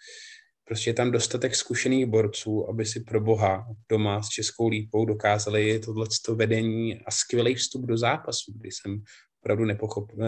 prostě 0.64 0.90
je 0.90 0.95
tam 0.95 1.11
dostatek 1.11 1.54
zkušených 1.54 2.07
borců, 2.07 2.69
aby 2.69 2.87
si 2.87 3.00
pro 3.00 3.21
boha 3.21 3.66
doma 3.88 4.23
s 4.23 4.28
Českou 4.28 4.69
lípou 4.69 5.04
dokázali 5.04 5.78
tohle 5.78 6.07
vedení 6.35 7.00
a 7.00 7.11
skvělý 7.11 7.54
vstup 7.54 7.87
do 7.87 7.99
zápasu, 7.99 8.52
kdy 8.57 8.69
jsem 8.73 9.02
opravdu 9.45 9.64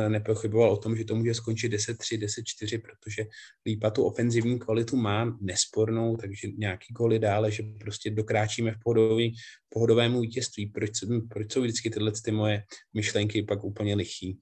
nepochyboval 0.08 0.70
o 0.70 0.76
tom, 0.76 0.96
že 0.96 1.04
to 1.04 1.14
může 1.14 1.34
skončit 1.34 1.72
10-3, 1.72 2.18
10-4, 2.18 2.80
protože 2.82 3.26
Lípa 3.66 3.90
tu 3.90 4.04
ofenzivní 4.04 4.58
kvalitu 4.58 4.96
má 4.96 5.38
nespornou, 5.40 6.16
takže 6.16 6.48
nějaký 6.58 6.94
goly 6.94 7.18
dále, 7.18 7.50
že 7.50 7.62
prostě 7.80 8.10
dokráčíme 8.10 8.72
v 8.72 8.78
pohodový, 8.84 9.36
pohodovému 9.68 10.20
vítězství. 10.20 10.66
Proč, 10.66 10.90
proč 11.30 11.52
jsou 11.52 11.60
vždycky 11.60 11.90
tyhle 11.90 12.12
ty 12.24 12.30
moje 12.30 12.62
myšlenky 12.94 13.42
pak 13.42 13.64
úplně 13.64 13.94
lichý? 13.94 14.38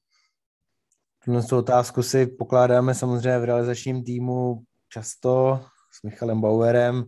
Tuto 1.25 1.59
otázku 1.59 2.03
si 2.03 2.27
pokládáme 2.27 2.95
samozřejmě 2.95 3.39
v 3.39 3.45
realizačním 3.45 4.05
týmu 4.05 4.63
často 4.89 5.61
Michalem 6.03 6.41
Bauerem 6.41 7.05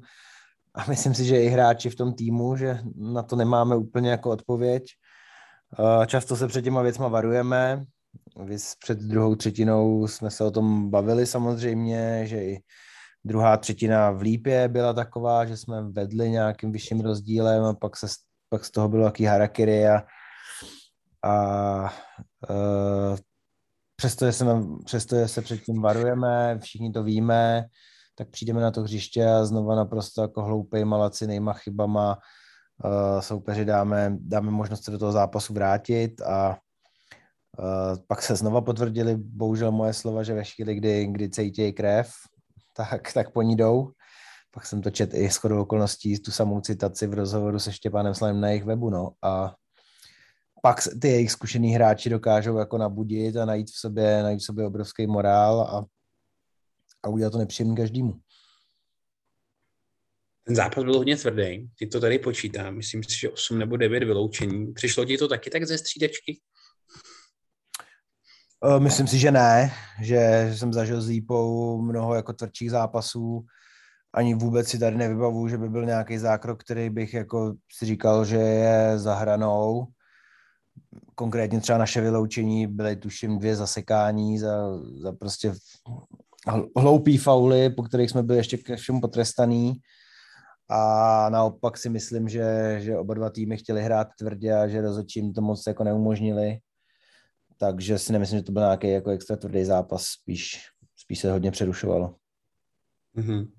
a 0.75 0.85
myslím 0.89 1.15
si, 1.15 1.25
že 1.25 1.43
i 1.43 1.49
hráči 1.49 1.91
v 1.91 1.95
tom 1.97 2.15
týmu, 2.15 2.57
že 2.57 2.79
na 2.97 3.23
to 3.23 3.37
nemáme 3.37 3.77
úplně 3.77 4.11
jako 4.11 4.31
odpověď. 4.31 4.85
Často 6.07 6.37
se 6.37 6.49
před 6.49 6.63
těma 6.63 6.83
věcma 6.83 7.09
varujeme. 7.09 7.85
Vys 8.45 8.75
před 8.75 8.99
druhou 8.99 9.35
třetinou 9.35 10.07
jsme 10.07 10.31
se 10.31 10.45
o 10.45 10.51
tom 10.51 10.91
bavili 10.91 11.27
samozřejmě, 11.27 12.27
že 12.27 12.45
i 12.45 12.63
druhá 13.25 13.57
třetina 13.57 14.11
v 14.11 14.21
Lípě 14.21 14.69
byla 14.69 14.93
taková, 14.93 15.47
že 15.47 15.57
jsme 15.57 15.83
vedli 15.83 16.31
nějakým 16.31 16.73
vyšším 16.73 17.01
rozdílem 17.01 17.65
a 17.65 17.75
pak, 17.75 17.97
se, 17.97 18.07
pak 18.49 18.65
z 18.65 18.71
toho 18.71 18.89
bylo 18.89 19.05
jaký 19.05 19.25
harakiri 19.25 19.89
a, 19.89 20.03
a 21.23 21.83
uh, 22.51 23.17
přestože, 23.97 24.33
se, 24.33 24.45
přestože 24.85 25.29
se 25.29 25.43
předtím 25.43 25.83
varujeme, 25.83 26.59
všichni 26.59 26.93
to 26.93 27.03
víme, 27.03 27.65
tak 28.15 28.29
přijdeme 28.31 28.61
na 28.61 28.71
to 28.71 28.83
hřiště 28.83 29.27
a 29.27 29.45
znova 29.45 29.75
naprosto 29.75 30.23
jako 30.23 30.43
hloupejma, 30.43 30.97
lacinejma 30.97 31.53
chybama 31.53 32.19
uh, 32.85 33.21
soupeři 33.21 33.65
dáme, 33.65 34.17
dáme 34.21 34.51
možnost 34.51 34.85
se 34.85 34.91
do 34.91 34.99
toho 34.99 35.13
zápasu 35.13 35.55
vrátit 35.55 36.21
a 36.21 36.59
uh, 37.59 37.97
pak 38.07 38.23
se 38.23 38.37
znova 38.37 38.61
potvrdili 38.61 39.17
bohužel 39.17 39.73
moje 39.73 39.93
slova, 39.93 40.23
že 40.23 40.35
ve 40.35 40.45
chvíli, 40.45 40.75
kdy, 40.75 41.07
kdy 41.07 41.31
cítějí 41.31 41.73
krev, 41.73 42.11
tak, 42.77 43.13
tak 43.13 43.33
po 43.33 43.43
ní 43.43 43.57
jdou. 43.57 43.91
Pak 44.55 44.67
jsem 44.67 44.83
to 44.83 44.91
čet 44.91 45.15
i 45.15 45.29
shodou 45.29 45.63
okolností, 45.63 46.19
tu 46.19 46.31
samou 46.31 46.61
citaci 46.61 47.07
v 47.07 47.15
rozhovoru 47.15 47.59
se 47.59 47.73
Štěpánem 47.73 48.15
Slavem 48.15 48.41
na 48.41 48.49
jejich 48.49 48.65
webu, 48.65 48.91
no. 48.91 49.11
A 49.23 49.55
pak 50.63 50.81
ty 51.01 51.09
jejich 51.09 51.31
zkušený 51.31 51.75
hráči 51.75 52.11
dokážou 52.11 52.57
jako 52.57 52.79
nabudit 52.79 53.37
a 53.37 53.45
najít 53.45 53.71
v 53.71 53.79
sobě, 53.79 54.23
najít 54.23 54.41
v 54.41 54.45
sobě 54.45 54.67
obrovský 54.67 55.07
morál 55.07 55.61
a, 55.61 55.85
a 57.05 57.09
udělat 57.09 57.31
to 57.31 57.39
nepříjemný 57.39 57.77
každému. 57.77 58.21
Ten 60.47 60.57
zápas 60.57 60.85
byl 60.85 60.99
hodně 60.99 61.17
tvrdý, 61.17 61.71
ty 61.79 61.87
to 61.87 62.01
tady 62.01 62.19
počítám, 62.19 62.75
myslím 62.75 63.03
si, 63.03 63.19
že 63.19 63.31
8 63.31 63.59
nebo 63.59 63.77
9 63.77 64.05
vyloučení. 64.05 64.73
Přišlo 64.73 65.05
ti 65.05 65.19
to 65.19 65.29
taky 65.29 65.51
tak 65.51 65.65
ze 65.65 65.79
střídečky? 65.79 66.41
E, 68.65 68.81
myslím 68.81 69.07
si, 69.07 69.19
že 69.19 69.31
ne, 69.31 69.73
že 70.03 70.51
jsem 70.57 70.73
zažil 70.73 71.01
s 71.01 71.09
Lípou 71.09 71.83
mnoho 71.83 72.15
jako 72.15 72.33
tvrdších 72.33 72.71
zápasů. 72.71 73.45
Ani 74.15 74.35
vůbec 74.35 74.69
si 74.69 74.79
tady 74.79 74.97
nevybavu, 74.97 75.49
že 75.49 75.59
by 75.59 75.69
byl 75.69 75.85
nějaký 75.85 76.19
zákrok, 76.19 76.65
který 76.65 76.91
bych 76.91 77.15
jako 77.15 77.55
si 77.73 77.87
říkal, 77.87 78.25
že 78.25 78.37
je 78.37 78.99
za 78.99 79.15
hranou. 79.15 79.87
Konkrétně 81.15 81.61
třeba 81.61 81.79
naše 81.79 82.01
vyloučení 82.01 82.67
byly 82.67 82.97
tuším 82.97 83.39
dvě 83.39 83.57
zasekání 83.57 84.39
za, 84.39 84.79
za 85.03 85.13
prostě 85.13 85.55
hloupý 86.77 87.19
fauly, 87.19 87.71
po 87.71 87.83
kterých 87.83 88.11
jsme 88.11 88.23
byli 88.23 88.39
ještě 88.39 88.57
ke 88.57 88.77
všemu 88.77 89.01
potrestaný 89.01 89.75
a 90.69 91.29
naopak 91.31 91.79
si 91.79 91.89
myslím, 91.89 92.29
že, 92.29 92.77
že 92.81 92.99
oba 92.99 93.15
dva 93.15 93.31
týmy 93.31 93.57
chtěli 93.57 93.83
hrát 93.83 94.09
tvrdě 94.19 94.55
a 94.55 94.69
že 94.69 94.81
rozhodčím 94.81 95.33
to 95.33 95.41
moc 95.41 95.67
jako 95.67 95.85
neumožnili. 95.85 96.59
Takže 97.59 97.99
si 97.99 98.13
nemyslím, 98.13 98.39
že 98.39 98.43
to 98.43 98.53
byl 98.53 98.63
nějaký 98.63 98.91
jako 98.91 99.11
extra 99.11 99.37
tvrdý 99.37 99.65
zápas, 99.65 100.05
spíš, 100.05 100.61
spíš 100.97 101.19
se 101.19 101.33
hodně 101.33 101.51
přerušovalo. 101.51 102.17
Mm-hmm. 103.17 103.53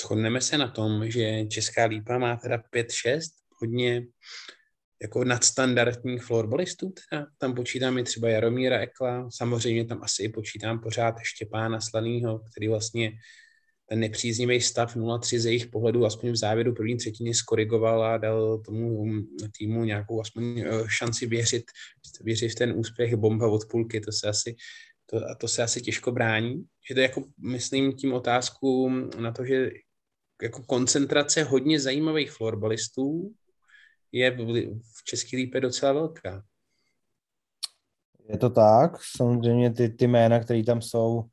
Shodneme 0.00 0.40
se 0.40 0.58
na 0.58 0.68
tom, 0.68 1.10
že 1.10 1.46
Česká 1.46 1.84
lípa 1.84 2.18
má 2.18 2.36
teda 2.36 2.56
5-6, 2.74 3.20
hodně 3.60 4.06
jako 5.02 5.24
nadstandardních 5.24 6.22
florbalistů. 6.22 6.92
Teda. 7.10 7.26
Tam 7.38 7.54
počítám 7.54 7.98
i 7.98 8.02
třeba 8.02 8.28
Jaromíra 8.28 8.78
Ekla, 8.78 9.28
samozřejmě 9.30 9.84
tam 9.84 10.02
asi 10.02 10.22
i 10.22 10.28
počítám 10.28 10.80
pořád 10.80 11.14
Štěpána 11.22 11.80
Slanýho, 11.80 12.38
který 12.38 12.68
vlastně 12.68 13.12
ten 13.88 14.00
nepříznivý 14.00 14.60
stav 14.60 14.96
0-3 14.96 15.38
z 15.38 15.46
jejich 15.46 15.66
pohledu 15.66 16.06
aspoň 16.06 16.30
v 16.30 16.36
závěru 16.36 16.74
první 16.74 16.96
třetiny 16.96 17.34
skorigoval 17.34 18.04
a 18.04 18.18
dal 18.18 18.58
tomu 18.58 19.04
týmu 19.58 19.84
nějakou 19.84 20.20
aspoň 20.20 20.60
eh, 20.60 20.66
šanci 20.88 21.26
věřit, 21.26 21.64
věřit 22.20 22.48
v 22.48 22.54
ten 22.54 22.72
úspěch 22.76 23.16
bomba 23.16 23.48
od 23.48 23.64
půlky, 23.70 24.00
to 24.00 24.12
se 24.12 24.28
asi 24.28 24.56
to, 25.10 25.20
to 25.40 25.48
se 25.48 25.62
asi 25.62 25.80
těžko 25.80 26.12
brání. 26.12 26.64
Že 26.88 26.94
to 26.94 27.00
jako, 27.00 27.24
myslím 27.38 27.92
tím 27.92 28.12
otázku 28.12 28.90
na 29.20 29.32
to, 29.32 29.44
že 29.44 29.70
jako 30.42 30.62
koncentrace 30.62 31.42
hodně 31.42 31.80
zajímavých 31.80 32.30
florbalistů 32.30 33.34
je 34.12 34.36
v 34.96 35.04
České 35.04 35.36
lípe 35.36 35.60
docela 35.60 35.92
velká. 35.92 36.42
Je 38.28 38.38
to 38.38 38.50
tak, 38.50 38.92
samozřejmě 39.16 39.70
ty, 39.70 39.88
ty 39.88 40.06
jména, 40.06 40.40
které 40.40 40.64
tam 40.64 40.82
jsou, 40.82 41.24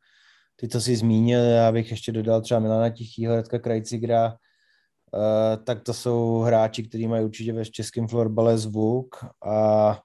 ty, 0.56 0.68
co 0.68 0.82
jsi 0.82 0.96
zmínil, 0.96 1.40
já 1.40 1.72
bych 1.72 1.92
ještě 1.92 2.12
dodal 2.12 2.42
třeba 2.42 2.60
Milana 2.60 2.90
Tichýho, 2.90 3.36
Radka 3.36 3.60
Krajcigra, 3.60 4.28
uh, 4.28 5.64
tak 5.64 5.84
to 5.84 5.94
jsou 5.94 6.40
hráči, 6.40 6.84
kteří 6.84 7.08
mají 7.08 7.26
určitě 7.26 7.54
ve 7.54 7.66
českém 7.66 8.08
florbale 8.08 8.58
zvuk 8.58 9.26
a 9.48 10.00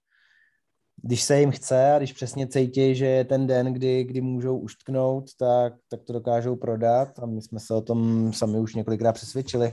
když 1.03 1.23
se 1.23 1.41
jim 1.41 1.51
chce 1.51 1.93
a 1.93 1.99
když 1.99 2.13
přesně 2.13 2.47
cítí, 2.47 2.95
že 2.95 3.07
je 3.07 3.25
ten 3.25 3.47
den, 3.47 3.73
kdy, 3.73 4.05
kdy 4.05 4.21
můžou 4.21 4.59
uštknout, 4.59 5.25
tak, 5.39 5.73
tak 5.89 6.01
to 6.03 6.13
dokážou 6.13 6.57
prodat 6.57 7.19
a 7.19 7.27
my 7.27 7.43
jsme 7.43 7.61
se 7.61 7.75
o 7.75 7.81
tom 7.81 8.33
sami 8.33 8.59
už 8.59 8.75
několikrát 8.75 9.13
přesvědčili 9.13 9.73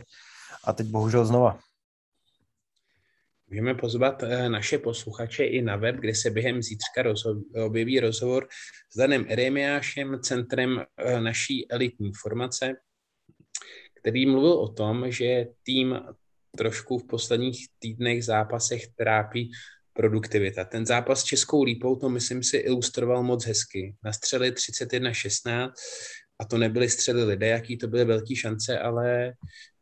a 0.64 0.74
teď 0.74 0.88
bohužel 0.88 1.26
znova. 1.26 1.60
Můžeme 3.50 3.74
pozvat 3.74 4.24
eh, 4.24 4.50
naše 4.50 4.78
posluchače 4.78 5.44
i 5.46 5.62
na 5.62 5.76
web, 5.76 5.96
kde 5.96 6.16
se 6.16 6.30
během 6.30 6.62
zítřka 6.62 7.04
rozho- 7.04 7.66
objeví 7.66 8.00
rozhovor 8.00 8.48
s 8.94 8.98
Danem 8.98 9.26
Eremiášem, 9.30 10.20
centrem 10.22 10.84
eh, 10.98 11.22
naší 11.22 11.72
elitní 11.72 12.12
formace, 12.22 12.74
který 14.02 14.26
mluvil 14.26 14.52
o 14.52 14.74
tom, 14.74 15.12
že 15.12 15.46
tým 15.64 16.00
trošku 16.58 16.98
v 16.98 17.08
posledních 17.08 17.68
týdnech 17.80 18.26
zápasech 18.26 18.88
trápí 18.88 19.52
produktivita. 19.94 20.64
Ten 20.64 20.86
zápas 20.86 21.22
s 21.22 21.24
Českou 21.24 21.64
lípou 21.64 21.96
to 21.96 22.10
myslím 22.10 22.44
si 22.44 22.58
ilustroval 22.58 23.24
moc 23.24 23.46
hezky. 23.46 23.96
Na 24.04 24.14
střely 24.14 24.52
31-16 24.52 25.72
a 26.40 26.46
to 26.46 26.58
nebyly 26.58 26.90
střely 26.90 27.24
lidé, 27.24 27.48
jaký 27.48 27.78
to 27.78 27.88
byly 27.88 28.06
velké 28.06 28.36
šance, 28.36 28.80
ale 28.80 29.34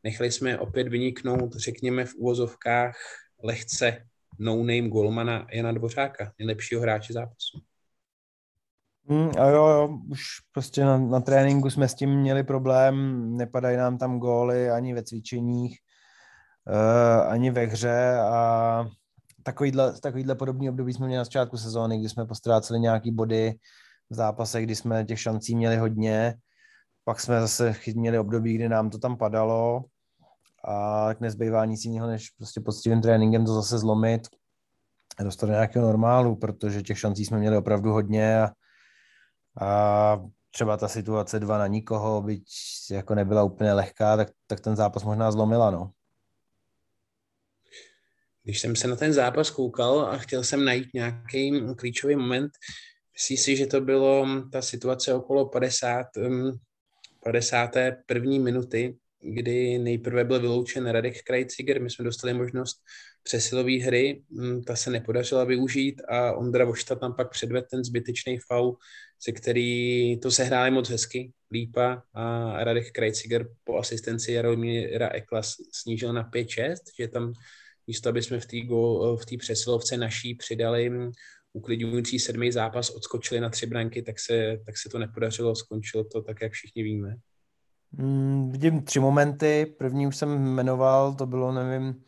nechali 0.04 0.32
jsme 0.32 0.60
opět 0.60 0.88
vyniknout, 0.88 1.56
řekněme 1.56 2.06
v 2.06 2.16
úvozovkách, 2.16 2.96
lehce 3.46 4.06
no-name 4.40 4.90
golmana 4.90 5.48
Jana 5.54 5.72
Dvořáka, 5.72 6.32
nejlepšího 6.40 6.82
hráče 6.82 7.14
zápasu. 7.14 7.62
Mm, 9.08 9.30
a 9.40 9.48
jo, 9.48 9.68
jo, 9.68 10.00
už 10.12 10.22
prostě 10.52 10.86
na, 10.86 10.98
na 10.98 11.20
tréninku 11.20 11.70
jsme 11.70 11.88
s 11.88 11.96
tím 11.96 12.10
měli 12.10 12.44
problém, 12.44 13.38
nepadají 13.38 13.78
nám 13.78 13.98
tam 13.98 14.20
góly 14.20 14.70
ani 14.70 14.94
ve 14.94 15.04
cvičeních, 15.04 15.80
uh, 16.68 17.32
ani 17.32 17.52
ve 17.52 17.66
hře 17.66 18.18
a 18.18 18.86
takovýhle, 19.44 20.00
takovýhle 20.00 20.36
podobný 20.36 20.70
období 20.70 20.94
jsme 20.94 21.06
měli 21.06 21.18
na 21.18 21.24
začátku 21.24 21.58
sezóny, 21.58 22.00
kdy 22.00 22.10
jsme 22.10 22.26
postráceli 22.26 22.80
nějaký 22.80 23.12
body 23.12 23.56
v 24.10 24.16
zápasech, 24.16 24.66
kdy 24.66 24.76
jsme 24.76 25.06
těch 25.06 25.20
šancí 25.20 25.56
měli 25.56 25.78
hodně, 25.78 26.36
pak 27.04 27.20
jsme 27.20 27.42
zase 27.42 27.76
měli 27.96 28.20
období, 28.20 28.56
kdy 28.56 28.70
nám 28.70 28.90
to 28.90 28.98
tam 28.98 29.18
padalo 29.18 29.84
a 30.68 31.10
nezbývá 31.20 31.66
nic 31.66 31.86
jiného, 31.86 32.08
než 32.08 32.30
prostě 32.30 32.62
poctivým 32.62 33.02
tréninkem 33.02 33.46
to 33.46 33.54
zase 33.54 33.78
zlomit 33.78 34.28
a 35.18 35.24
dostat 35.24 35.48
do 35.48 35.54
nějakého 35.54 35.86
normálu, 35.86 36.36
protože 36.36 36.82
těch 36.82 37.00
šancí 37.00 37.26
jsme 37.26 37.40
měli 37.40 37.58
opravdu 37.58 37.92
hodně 37.92 38.42
a, 38.42 38.52
a 39.62 40.22
třeba 40.52 40.78
ta 40.78 40.88
situace 40.88 41.40
dva 41.40 41.58
na 41.58 41.68
nikoho, 41.68 42.22
byť 42.22 42.48
jako 42.92 43.16
nebyla 43.16 43.44
úplně 43.44 43.74
lehká, 43.74 44.18
tak, 44.18 44.28
tak 44.48 44.60
ten 44.60 44.76
zápas 44.76 45.04
možná 45.04 45.32
zlomila, 45.32 45.72
no. 45.72 45.92
Když 48.44 48.62
jsem 48.62 48.76
se 48.76 48.88
na 48.88 48.96
ten 48.96 49.14
zápas 49.14 49.50
koukal 49.50 50.00
a 50.00 50.18
chtěl 50.18 50.44
jsem 50.44 50.66
najít 50.66 50.94
nějaký 50.94 51.62
klíčový 51.76 52.16
moment, 52.16 52.52
myslíš 53.14 53.42
si, 53.42 53.56
že 53.58 53.66
to 53.66 53.82
bylo 53.82 54.26
ta 54.52 54.62
situace 54.62 55.14
okolo 55.14 55.46
50, 55.46 56.08
51. 57.24 58.32
minuty, 58.44 58.98
kdy 59.26 59.78
nejprve 59.78 60.24
byl 60.24 60.40
vyloučen 60.40 60.90
Radek 60.90 61.24
Krajciger, 61.24 61.82
my 61.82 61.90
jsme 61.90 62.06
dostali 62.06 62.34
možnost 62.34 62.78
přesilové 63.24 63.84
hry, 63.84 64.24
mm, 64.30 64.64
ta 64.64 64.76
se 64.76 64.90
nepodařila 64.90 65.44
využít 65.44 66.02
a 66.10 66.34
Ondra 66.34 66.66
Vošta 66.66 66.96
tam 66.96 67.16
pak 67.16 67.32
předvedl 67.32 67.68
ten 67.72 67.84
zbytečný 67.84 68.40
faul, 68.48 68.78
se 69.20 69.32
který 69.32 70.20
to 70.20 70.32
sehráli 70.32 70.72
moc 70.72 70.90
hezky, 70.90 71.32
Lípa 71.52 72.04
a 72.14 72.54
Radek 72.64 72.92
Krajciger 72.92 73.48
po 73.64 73.78
asistenci 73.78 74.32
Jaromíra 74.32 75.10
Ekla 75.10 75.42
snížil 75.74 76.14
na 76.14 76.30
5-6, 76.30 76.76
že 77.00 77.08
tam 77.08 77.34
místo, 77.88 78.10
aby 78.10 78.22
jsme 78.22 78.40
v 78.40 78.46
té 78.46 78.58
v 79.22 79.26
té 79.26 79.38
přesilovce 79.38 79.98
naší 79.98 80.36
přidali 80.36 80.90
mm, 80.90 81.12
uklidňující 81.54 82.20
sedmý 82.20 82.52
zápas, 82.52 82.90
odskočili 82.90 83.42
na 83.42 83.50
tři 83.50 83.66
branky, 83.66 84.02
tak 84.02 84.20
se, 84.20 84.58
tak 84.66 84.78
se 84.78 84.90
to 84.90 85.00
nepodařilo, 85.00 85.56
skončilo 85.56 86.04
to 86.04 86.22
tak, 86.22 86.42
jak 86.42 86.52
všichni 86.52 86.84
víme. 86.84 87.16
Mm, 87.98 88.52
vidím 88.52 88.84
tři 88.84 89.00
momenty. 89.00 89.66
První 89.78 90.08
už 90.08 90.18
jsem 90.18 90.30
jmenoval, 90.56 91.14
to 91.14 91.26
bylo, 91.26 91.52
nevím, 91.52 92.04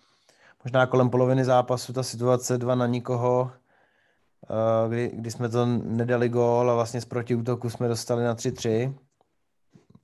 možná 0.63 0.85
kolem 0.85 1.09
poloviny 1.09 1.45
zápasu, 1.45 1.93
ta 1.93 2.03
situace 2.03 2.57
dva 2.57 2.75
na 2.75 2.87
nikoho, 2.87 3.51
eh, 4.49 4.89
kdy, 4.89 5.11
kdy 5.13 5.31
jsme 5.31 5.49
to 5.49 5.65
nedali 5.65 6.29
gól 6.29 6.71
a 6.71 6.75
vlastně 6.75 7.01
z 7.01 7.05
protiútoku 7.05 7.69
jsme 7.69 7.87
dostali 7.87 8.23
na 8.23 8.35
3-3. 8.35 8.95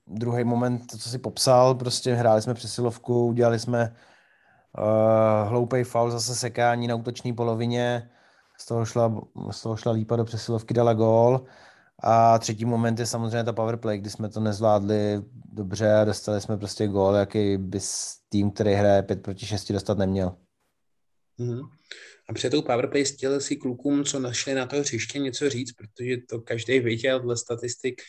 Druhý 0.07 0.43
moment, 0.43 0.87
to, 0.91 0.97
co 0.97 1.09
si 1.09 1.17
popsal, 1.19 1.75
prostě 1.75 2.13
hráli 2.13 2.41
jsme 2.41 2.53
přesilovku, 2.53 3.27
udělali 3.27 3.59
jsme 3.59 3.95
uh, 4.77 5.49
hloupej 5.49 5.83
faul, 5.83 6.11
zase 6.11 6.35
sekání 6.35 6.87
na 6.87 6.95
útoční 6.95 7.33
polovině, 7.33 8.09
z 8.57 8.65
toho 8.65 8.85
šla, 8.85 9.21
z 9.51 9.61
toho 9.61 9.75
šla 9.77 9.91
lípa 9.91 10.15
do 10.15 10.25
přesilovky, 10.25 10.73
dala 10.73 10.93
gól. 10.93 11.45
A 11.99 12.39
třetí 12.39 12.65
moment 12.65 12.99
je 12.99 13.05
samozřejmě 13.05 13.43
ta 13.43 13.53
powerplay, 13.53 13.97
kdy 13.97 14.09
jsme 14.09 14.29
to 14.29 14.39
nezvládli 14.39 15.21
dobře 15.53 15.93
a 15.93 16.05
dostali 16.05 16.41
jsme 16.41 16.57
prostě 16.57 16.87
gól, 16.87 17.15
jaký 17.15 17.57
by 17.57 17.79
tým, 18.29 18.51
který 18.51 18.73
hraje 18.73 19.03
5 19.03 19.21
proti 19.21 19.45
6 19.45 19.71
dostat 19.71 19.97
neměl. 19.97 20.35
Mm-hmm. 21.39 21.69
A 22.29 22.33
před 22.33 22.49
tou 22.49 22.61
powerplay 22.61 23.05
chtěl 23.05 23.41
si 23.41 23.55
klukům, 23.55 24.03
co 24.03 24.19
našli 24.19 24.53
na 24.53 24.65
to 24.65 24.75
hřiště, 24.79 25.19
něco 25.19 25.49
říct, 25.49 25.71
protože 25.71 26.17
to 26.29 26.41
každý 26.41 26.79
viděl 26.79 27.19
dle 27.19 27.37
statistik, 27.37 28.01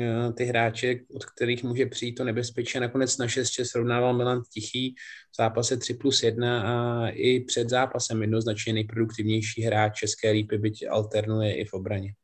eh, 0.00 0.32
ty 0.32 0.44
hráče, 0.44 1.00
od 1.14 1.24
kterých 1.24 1.64
může 1.64 1.86
přijít 1.86 2.14
to 2.14 2.24
nebezpečí. 2.24 2.80
Nakonec 2.80 3.18
na 3.18 3.28
6 3.28 3.64
srovnával 3.64 4.16
Milan 4.16 4.42
Tichý 4.54 4.94
v 5.32 5.36
zápase 5.36 5.76
3 5.76 5.94
plus 5.94 6.22
1 6.22 6.62
a 6.62 7.08
i 7.08 7.40
před 7.40 7.68
zápasem 7.68 8.22
jednoznačně 8.22 8.72
nejproduktivnější 8.72 9.62
hráč 9.62 9.98
České 9.98 10.30
lípy, 10.30 10.58
byť 10.58 10.86
alternuje 10.90 11.56
i 11.56 11.64
v 11.64 11.72
obraně. 11.72 12.14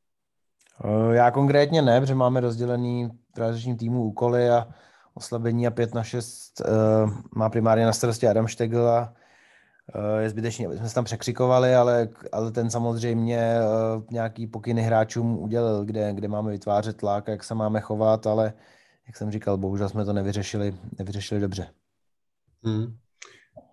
Eh, 0.84 1.14
já 1.14 1.30
konkrétně 1.30 1.82
ne, 1.82 2.00
protože 2.00 2.14
máme 2.14 2.40
rozdělený 2.40 3.10
v 3.34 3.38
realizačním 3.38 3.76
týmu 3.76 4.04
úkoly 4.04 4.50
a 4.50 4.68
oslabení 5.14 5.66
a 5.66 5.70
5 5.70 5.94
na 5.94 6.04
6 6.04 6.60
uh, 6.60 6.66
eh, 6.66 7.12
má 7.36 7.50
primárně 7.50 7.86
na 7.86 7.92
starosti 7.92 8.28
Adam 8.28 8.46
Štegl 8.46 8.88
a 8.88 9.14
uh, 9.94 10.20
je 10.20 10.30
zbytečně, 10.30 10.66
aby 10.66 10.76
jsme 10.76 10.88
se 10.88 10.94
tam 10.94 11.04
překřikovali, 11.04 11.74
ale, 11.74 12.08
ale 12.32 12.52
ten 12.52 12.70
samozřejmě 12.70 13.54
uh, 13.96 14.04
nějaký 14.10 14.46
pokyny 14.46 14.82
hráčům 14.82 15.38
udělal, 15.38 15.84
kde, 15.84 16.12
kde 16.12 16.28
máme 16.28 16.50
vytvářet 16.50 16.96
tlak, 16.96 17.28
jak 17.28 17.44
se 17.44 17.54
máme 17.54 17.80
chovat, 17.80 18.26
ale 18.26 18.52
jak 19.06 19.16
jsem 19.16 19.30
říkal, 19.30 19.56
bohužel 19.56 19.88
jsme 19.88 20.04
to 20.04 20.12
nevyřešili, 20.12 20.74
nevyřešili 20.98 21.40
dobře. 21.40 21.68
Hmm. 22.62 22.96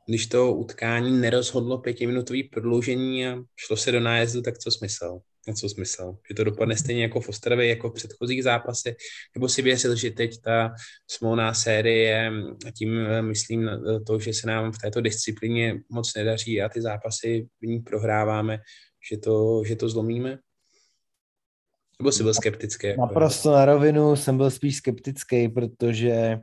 Když 0.05 0.27
to 0.27 0.53
utkání 0.53 1.21
nerozhodlo 1.21 1.77
pětiminutové 1.77 2.39
prodloužení 2.51 3.27
a 3.27 3.35
šlo 3.55 3.77
se 3.77 3.91
do 3.91 3.99
nájezdu, 3.99 4.41
tak 4.41 4.57
co 4.57 4.71
smysl? 4.71 5.21
Na 5.47 5.53
co 5.53 5.69
smysl. 5.69 6.17
Že 6.29 6.35
to 6.35 6.43
dopadne 6.43 6.77
stejně 6.77 7.01
jako 7.01 7.21
v 7.21 7.29
Ostravě, 7.29 7.67
jako 7.67 7.89
v 7.89 7.93
předchozích 7.93 8.43
zápasech, 8.43 8.95
nebo 9.35 9.49
si 9.49 9.61
věřil, 9.61 9.95
že 9.95 10.11
teď 10.11 10.41
ta 10.41 10.73
smolná 11.07 11.53
série, 11.53 12.31
a 12.67 12.71
tím 12.71 12.97
eh, 12.97 13.21
myslím 13.21 13.69
to, 14.07 14.19
že 14.19 14.33
se 14.33 14.47
nám 14.47 14.71
v 14.71 14.77
této 14.77 15.01
disciplíně 15.01 15.79
moc 15.89 16.15
nedaří 16.15 16.61
a 16.61 16.69
ty 16.69 16.81
zápasy 16.81 17.47
v 17.61 17.67
ní 17.67 17.79
prohráváme, 17.79 18.59
že 19.11 19.17
to, 19.17 19.63
že 19.65 19.75
to 19.75 19.89
zlomíme? 19.89 20.37
Nebo 21.99 22.11
jsi 22.11 22.23
byl 22.23 22.33
skeptický? 22.33 22.87
Jako 22.87 23.01
Naprosto 23.01 23.51
na 23.51 23.65
rovinu 23.65 24.15
jsem 24.15 24.37
byl 24.37 24.51
spíš 24.51 24.77
skeptický, 24.77 25.49
protože 25.49 26.39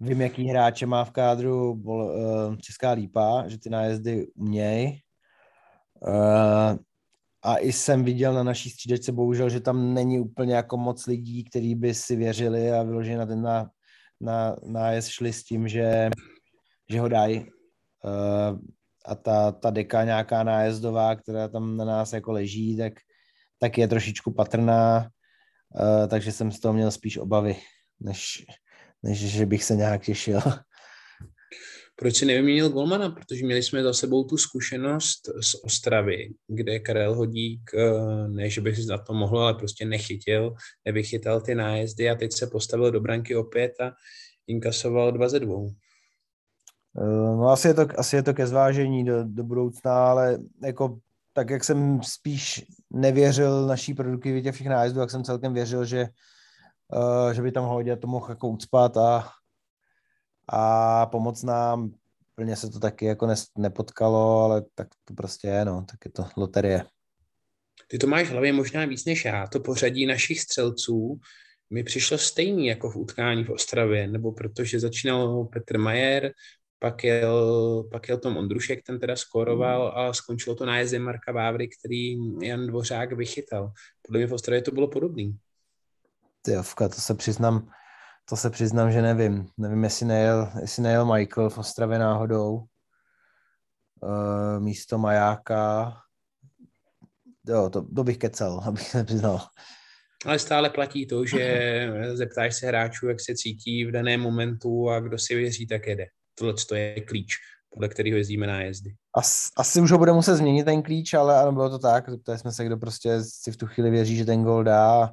vím, 0.00 0.20
jaký 0.20 0.48
hráče 0.48 0.86
má 0.86 1.04
v 1.04 1.10
kádru 1.10 1.82
eh, 1.86 2.56
Česká 2.56 2.90
lípa, 2.90 3.44
že 3.46 3.58
ty 3.58 3.70
nájezdy 3.70 4.26
umějí. 4.34 5.00
A 7.42 7.58
i 7.58 7.72
jsem 7.72 8.04
viděl 8.04 8.34
na 8.34 8.42
naší 8.42 8.70
střídačce 8.70 9.12
bohužel, 9.12 9.50
že 9.50 9.60
tam 9.60 9.94
není 9.94 10.20
úplně 10.20 10.54
jako 10.54 10.76
moc 10.76 11.06
lidí, 11.06 11.44
kteří 11.44 11.74
by 11.74 11.94
si 11.94 12.16
věřili 12.16 12.72
a 12.72 12.82
vyloženě 12.82 13.18
na 13.18 13.26
ten 13.26 13.42
na, 13.42 13.70
na, 14.20 14.56
nájezd 14.66 15.08
šli 15.08 15.32
s 15.32 15.44
tím, 15.44 15.68
že, 15.68 16.10
že 16.90 17.00
ho 17.00 17.08
dají. 17.08 17.40
Uh, 18.04 18.58
a 19.06 19.14
ta, 19.14 19.52
ta 19.52 19.70
deka 19.70 20.04
nějaká 20.04 20.42
nájezdová, 20.42 21.16
která 21.16 21.48
tam 21.48 21.76
na 21.76 21.84
nás 21.84 22.12
jako 22.12 22.32
leží, 22.32 22.76
tak, 22.76 22.92
tak 23.58 23.78
je 23.78 23.88
trošičku 23.88 24.32
patrná, 24.32 25.08
uh, 25.80 26.06
takže 26.08 26.32
jsem 26.32 26.52
z 26.52 26.60
toho 26.60 26.74
měl 26.74 26.90
spíš 26.90 27.18
obavy, 27.18 27.56
než, 28.00 28.46
než 29.02 29.18
že 29.18 29.46
bych 29.46 29.64
se 29.64 29.76
nějak 29.76 30.04
těšil. 30.04 30.40
Proč 32.00 32.16
si 32.16 32.26
nevyměnil 32.26 32.70
Golmana? 32.70 33.10
Protože 33.10 33.44
měli 33.44 33.62
jsme 33.62 33.82
za 33.82 33.92
sebou 33.92 34.24
tu 34.24 34.36
zkušenost 34.36 35.28
z 35.40 35.54
Ostravy, 35.64 36.34
kde 36.46 36.78
Karel 36.78 37.14
Hodík, 37.14 37.70
eh, 37.74 38.28
ne, 38.28 38.50
že 38.50 38.60
by 38.60 38.76
si 38.76 38.86
na 38.86 38.98
to 38.98 39.14
mohl, 39.14 39.40
ale 39.40 39.54
prostě 39.54 39.84
nechytil, 39.84 40.54
nevychytal 40.84 41.40
ty 41.40 41.54
nájezdy 41.54 42.10
a 42.10 42.14
teď 42.14 42.32
se 42.32 42.46
postavil 42.46 42.90
do 42.90 43.00
branky 43.00 43.36
opět 43.36 43.72
a 43.80 43.92
inkasoval 44.46 45.12
dva 45.12 45.28
ze 45.28 45.40
dvou. 45.40 45.70
Eh, 46.98 47.36
no 47.36 47.48
asi 47.48 47.68
je 47.68 47.74
to, 47.74 47.86
asi 47.96 48.16
je 48.16 48.22
to 48.22 48.34
ke 48.34 48.46
zvážení 48.46 49.04
do, 49.04 49.24
do 49.24 49.44
budoucna, 49.44 50.10
ale 50.10 50.38
jako 50.62 50.98
tak, 51.32 51.50
jak 51.50 51.64
jsem 51.64 52.02
spíš 52.02 52.64
nevěřil 52.90 53.66
naší 53.66 53.94
produktivitě 53.94 54.52
všech 54.52 54.66
nájezdů, 54.66 55.00
jak 55.00 55.10
jsem 55.10 55.24
celkem 55.24 55.54
věřil, 55.54 55.84
že, 55.84 56.08
uh, 56.94 57.30
že 57.30 57.42
by 57.42 57.52
tam 57.52 57.64
hodně 57.64 57.96
to 57.96 58.06
mohl 58.06 58.26
jako 58.28 58.48
ucpat 58.48 58.96
a 58.96 59.30
a 60.48 61.06
pomoc 61.06 61.42
nám. 61.42 61.94
Plně 62.34 62.56
se 62.56 62.70
to 62.70 62.78
taky 62.78 63.04
jako 63.04 63.28
nepotkalo, 63.58 64.42
ale 64.42 64.62
tak 64.74 64.88
to 65.04 65.14
prostě 65.14 65.48
je, 65.48 65.64
no, 65.64 65.84
tak 65.90 66.04
je 66.04 66.10
to 66.10 66.26
loterie. 66.36 66.84
Ty 67.88 67.98
to 67.98 68.06
máš 68.06 68.28
v 68.28 68.30
hlavě 68.30 68.52
možná 68.52 68.84
víc 68.84 69.04
než 69.04 69.24
já. 69.24 69.46
To 69.46 69.60
pořadí 69.60 70.06
našich 70.06 70.40
střelců 70.40 71.20
mi 71.70 71.84
přišlo 71.84 72.18
stejný 72.18 72.66
jako 72.66 72.90
v 72.90 72.96
utkání 72.96 73.44
v 73.44 73.50
Ostravě, 73.50 74.08
nebo 74.08 74.32
protože 74.32 74.80
začínal 74.80 75.44
Petr 75.44 75.78
Majer, 75.78 76.32
pak 76.78 77.04
jel, 77.04 77.84
pak 77.90 78.08
jel 78.08 78.18
Tom 78.18 78.36
Ondrušek, 78.36 78.82
ten 78.82 79.00
teda 79.00 79.16
skoroval 79.16 79.92
a 79.96 80.12
skončilo 80.12 80.56
to 80.56 80.66
nájezdem 80.66 81.02
Marka 81.02 81.32
Vávry, 81.32 81.68
který 81.68 82.16
Jan 82.42 82.66
Dvořák 82.66 83.12
vychytal. 83.12 83.72
Podle 84.02 84.18
mě 84.18 84.26
v 84.26 84.32
Ostravě 84.32 84.62
to 84.62 84.70
bylo 84.70 84.88
podobný. 84.88 85.38
Ty 86.42 86.52
Jovka, 86.52 86.88
to 86.88 87.00
se 87.00 87.14
přiznám, 87.14 87.70
to 88.28 88.36
se 88.36 88.50
přiznám, 88.50 88.92
že 88.92 89.02
nevím. 89.02 89.48
Nevím, 89.58 89.84
jestli 89.84 90.06
nejel, 90.06 90.52
jestli 90.60 90.82
nejel 90.82 91.14
Michael 91.14 91.50
v 91.50 91.58
Ostravě 91.58 91.98
náhodou. 91.98 92.64
Uh, 94.02 94.60
místo 94.60 94.98
Majáka. 94.98 95.92
Jo, 97.46 97.70
to, 97.70 97.94
to 97.94 98.04
bych 98.04 98.18
kecal, 98.18 98.60
abych 98.66 98.88
se 98.88 99.04
přiznal. 99.04 99.40
Ale 100.26 100.38
stále 100.38 100.70
platí 100.70 101.06
to, 101.06 101.26
že 101.26 101.90
zeptáš 102.14 102.56
se 102.56 102.66
hráčů, 102.66 103.08
jak 103.08 103.20
se 103.20 103.34
cítí 103.34 103.84
v 103.84 103.92
daném 103.92 104.20
momentu 104.20 104.90
a 104.90 105.00
kdo 105.00 105.18
si 105.18 105.34
věří, 105.34 105.66
tak 105.66 105.86
jede. 105.86 106.06
Tohle 106.34 106.54
to 106.68 106.74
je 106.74 107.00
klíč, 107.00 107.34
podle 107.70 107.88
kterého 107.88 108.16
jezdíme 108.16 108.46
na 108.46 108.60
jezdy. 108.60 108.94
As, 109.14 109.50
asi 109.56 109.80
už 109.80 109.90
ho 109.90 109.98
bude 109.98 110.12
muset 110.12 110.36
změnit 110.36 110.64
ten 110.64 110.82
klíč, 110.82 111.14
ale 111.14 111.40
ano, 111.40 111.52
bylo 111.52 111.70
to 111.70 111.78
tak. 111.78 112.10
Zeptali 112.10 112.38
jsme 112.38 112.52
se, 112.52 112.64
kdo 112.64 112.76
prostě 112.76 113.18
si 113.22 113.52
v 113.52 113.56
tu 113.56 113.66
chvíli 113.66 113.90
věří, 113.90 114.16
že 114.16 114.24
ten 114.24 114.42
gol 114.42 114.64
dá. 114.64 115.12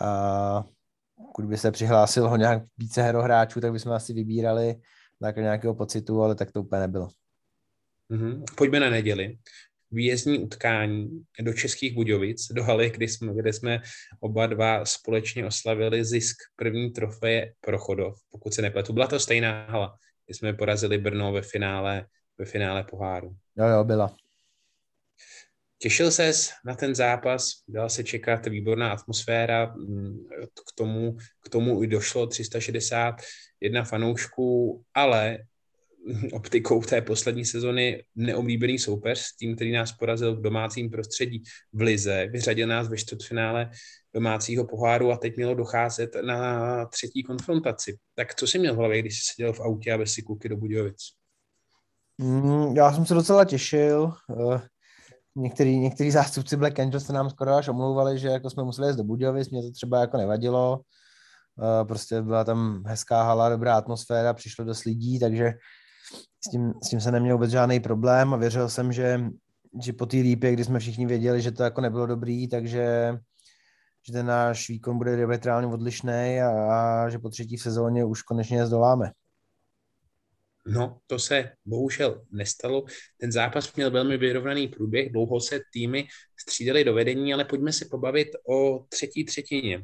A 0.00 0.64
pokud 1.26 1.44
by 1.44 1.56
se 1.56 1.70
přihlásil 1.70 2.28
ho 2.28 2.36
nějak 2.36 2.62
více 2.78 3.02
hrohráčů, 3.02 3.60
tak 3.60 3.72
bychom 3.72 3.92
asi 3.92 4.12
vybírali 4.12 4.74
tak 5.20 5.36
nějakého 5.36 5.74
pocitu, 5.74 6.22
ale 6.22 6.34
tak 6.34 6.52
to 6.52 6.62
úplně 6.62 6.80
nebylo. 6.80 7.08
Mm-hmm. 8.10 8.44
Pojďme 8.56 8.80
na 8.80 8.90
neděli. 8.90 9.38
Výjezdní 9.90 10.38
utkání 10.38 11.24
do 11.40 11.52
Českých 11.52 11.94
Budějovic, 11.94 12.46
do 12.52 12.62
haly, 12.62 12.90
kde 12.90 13.04
jsme, 13.04 13.34
kde 13.34 13.52
jsme 13.52 13.82
oba 14.20 14.46
dva 14.46 14.84
společně 14.84 15.46
oslavili 15.46 16.04
zisk 16.04 16.36
první 16.56 16.90
trofeje 16.90 17.52
Prochodov, 17.60 18.18
pokud 18.30 18.54
se 18.54 18.62
nepletu. 18.62 18.92
Byla 18.92 19.06
to 19.06 19.20
stejná 19.20 19.66
hala, 19.66 19.96
kdy 20.26 20.34
jsme 20.34 20.52
porazili 20.52 20.98
Brno 20.98 21.32
ve 21.32 21.42
finále, 21.42 22.06
ve 22.38 22.44
finále 22.44 22.84
poháru. 22.84 23.36
Jo, 23.56 23.66
jo, 23.66 23.84
byla. 23.84 24.14
Těšil 25.82 26.10
ses 26.10 26.50
na 26.64 26.74
ten 26.74 26.94
zápas, 26.94 27.52
dala 27.68 27.88
se 27.88 28.04
čekat 28.04 28.46
výborná 28.46 28.92
atmosféra, 28.92 29.74
mm, 29.76 30.18
k 30.68 30.72
tomu, 30.74 31.16
k 31.44 31.48
tomu 31.48 31.82
i 31.82 31.86
došlo 31.86 32.26
361 32.26 33.84
fanoušků, 33.84 34.82
ale 34.94 35.38
optikou 36.32 36.82
té 36.82 37.02
poslední 37.02 37.44
sezony 37.44 38.04
neoblíbený 38.16 38.78
soupeř, 38.78 39.36
tým, 39.38 39.56
který 39.56 39.72
nás 39.72 39.92
porazil 39.92 40.36
v 40.36 40.42
domácím 40.42 40.90
prostředí 40.90 41.42
v 41.72 41.80
Lize, 41.80 42.26
vyřadil 42.26 42.68
nás 42.68 42.88
ve 42.88 42.96
čtvrtfinále 42.96 43.70
domácího 44.14 44.66
poháru 44.66 45.12
a 45.12 45.16
teď 45.16 45.36
mělo 45.36 45.54
docházet 45.54 46.10
na 46.22 46.86
třetí 46.86 47.22
konfrontaci. 47.22 47.98
Tak 48.14 48.34
co 48.34 48.46
jsi 48.46 48.58
měl 48.58 48.74
v 48.74 48.78
hlavě, 48.78 49.02
když 49.02 49.18
jsi 49.18 49.34
seděl 49.34 49.52
v 49.52 49.60
autě 49.60 49.92
a 49.92 49.98
bez 49.98 50.12
si 50.12 50.22
kluky 50.22 50.48
do 50.48 50.56
Budějovic? 50.56 50.98
Mm, 52.18 52.76
já 52.76 52.92
jsem 52.92 53.06
se 53.06 53.14
docela 53.14 53.44
těšil. 53.44 54.12
Eh, 55.36 55.40
některý, 55.40 55.78
některý 55.78 56.10
zástupci 56.10 56.56
Black 56.56 56.78
Angels 56.78 57.06
se 57.06 57.12
nám 57.12 57.30
skoro 57.30 57.54
až 57.54 57.68
omlouvali, 57.68 58.18
že 58.18 58.28
jako 58.28 58.50
jsme 58.50 58.64
museli 58.64 58.88
jít 58.88 58.96
do 58.96 59.04
Budějovic, 59.04 59.50
mě 59.50 59.62
to 59.62 59.70
třeba 59.70 60.00
jako 60.00 60.16
nevadilo. 60.16 60.80
Uh, 61.56 61.88
prostě 61.88 62.22
byla 62.22 62.44
tam 62.44 62.82
hezká 62.86 63.22
hala, 63.22 63.48
dobrá 63.48 63.74
atmosféra, 63.74 64.34
přišlo 64.34 64.64
dost 64.64 64.84
lidí, 64.84 65.20
takže 65.20 65.52
s 66.46 66.50
tím, 66.50 66.72
s 66.84 66.88
tím 66.88 67.00
se 67.00 67.12
neměl 67.12 67.36
vůbec 67.36 67.50
žádný 67.50 67.80
problém 67.80 68.34
a 68.34 68.36
věřil 68.36 68.68
jsem, 68.68 68.92
že, 68.92 69.20
že 69.82 69.92
po 69.92 70.06
té 70.06 70.16
lípě, 70.16 70.52
kdy 70.52 70.64
jsme 70.64 70.78
všichni 70.78 71.06
věděli, 71.06 71.42
že 71.42 71.52
to 71.52 71.62
jako 71.62 71.80
nebylo 71.80 72.06
dobrý, 72.06 72.48
takže 72.48 73.14
že 74.06 74.12
ten 74.12 74.26
náš 74.26 74.68
výkon 74.68 74.98
bude 74.98 75.16
diametrálně 75.16 75.66
odlišný 75.66 76.40
a, 76.40 76.74
a 76.74 77.08
že 77.08 77.18
po 77.18 77.28
třetí 77.28 77.56
v 77.56 77.62
sezóně 77.62 78.04
už 78.04 78.22
konečně 78.22 78.66
zdoláme. 78.66 79.10
No, 80.66 81.00
to 81.06 81.18
se 81.18 81.52
bohužel 81.64 82.24
nestalo. 82.32 82.84
Ten 83.20 83.32
zápas 83.32 83.74
měl 83.74 83.90
velmi 83.90 84.16
vyrovnaný 84.16 84.68
průběh, 84.68 85.12
dlouho 85.12 85.40
se 85.40 85.60
týmy 85.72 86.08
střídali 86.40 86.84
do 86.84 86.94
vedení, 86.94 87.34
ale 87.34 87.44
pojďme 87.44 87.72
se 87.72 87.84
pobavit 87.90 88.28
o 88.48 88.86
třetí 88.88 89.24
třetině, 89.24 89.82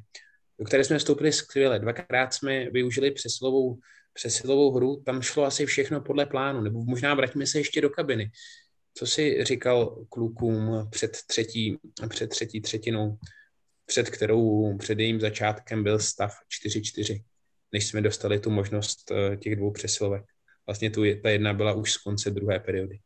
do 0.59 0.65
které 0.65 0.85
jsme 0.85 0.99
vstoupili 0.99 1.33
skvěle. 1.33 1.79
Dvakrát 1.79 2.35
jsme 2.35 2.71
využili 2.71 3.11
přesilovou, 3.11 3.79
přesilovou 4.13 4.73
hru, 4.73 5.03
tam 5.07 5.23
šlo 5.23 5.45
asi 5.45 5.67
všechno 5.67 6.01
podle 6.01 6.27
plánu, 6.27 6.61
nebo 6.61 6.85
možná 6.85 7.15
vraťme 7.15 7.47
se 7.47 7.59
ještě 7.59 7.81
do 7.81 7.91
kabiny. 7.91 8.31
Co 8.95 9.07
si 9.07 9.45
říkal 9.45 10.05
klukům 10.09 10.89
před 10.91 11.19
třetí, 11.27 11.79
před 12.09 12.27
třetí 12.27 12.61
třetinou, 12.61 13.19
před 13.87 14.11
kterou 14.11 14.77
před 14.79 14.99
jejím 14.99 15.21
začátkem 15.21 15.83
byl 15.83 15.99
stav 15.99 16.35
4-4, 16.67 17.25
než 17.73 17.87
jsme 17.87 18.01
dostali 18.01 18.41
tu 18.41 18.51
možnost 18.51 19.11
eh, 19.11 19.37
těch 19.37 19.57
dvou 19.57 19.71
přesilovek? 19.71 20.36
Vlastně 20.67 20.91
tu, 20.91 21.03
ta 21.23 21.31
jedna 21.31 21.55
byla 21.55 21.73
už 21.73 21.93
z 21.93 21.97
konce 21.97 22.31
druhé 22.31 22.61
periody. 22.61 23.01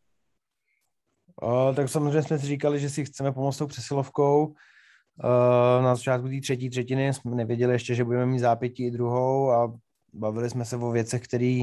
Uh, 1.42 1.75
tak 1.75 1.88
samozřejmě 1.88 2.23
jsme 2.23 2.38
si 2.38 2.46
říkali, 2.46 2.81
že 2.81 2.90
si 2.90 3.05
chceme 3.05 3.33
pomoct 3.33 3.59
tou 3.59 3.66
přesilovkou. 3.66 4.46
Uh, 4.46 5.83
na 5.83 5.94
začátku 5.94 6.29
té 6.29 6.40
třetí 6.40 6.70
třetiny 6.70 7.14
jsme 7.14 7.35
nevěděli 7.35 7.73
ještě, 7.73 7.94
že 7.94 8.05
budeme 8.05 8.27
mít 8.27 8.38
zápětí 8.38 8.87
i 8.87 8.90
druhou 8.90 9.51
a 9.51 9.75
bavili 10.12 10.51
jsme 10.51 10.64
se 10.64 10.77
o 10.77 10.90
věcech, 10.90 11.23
které 11.23 11.62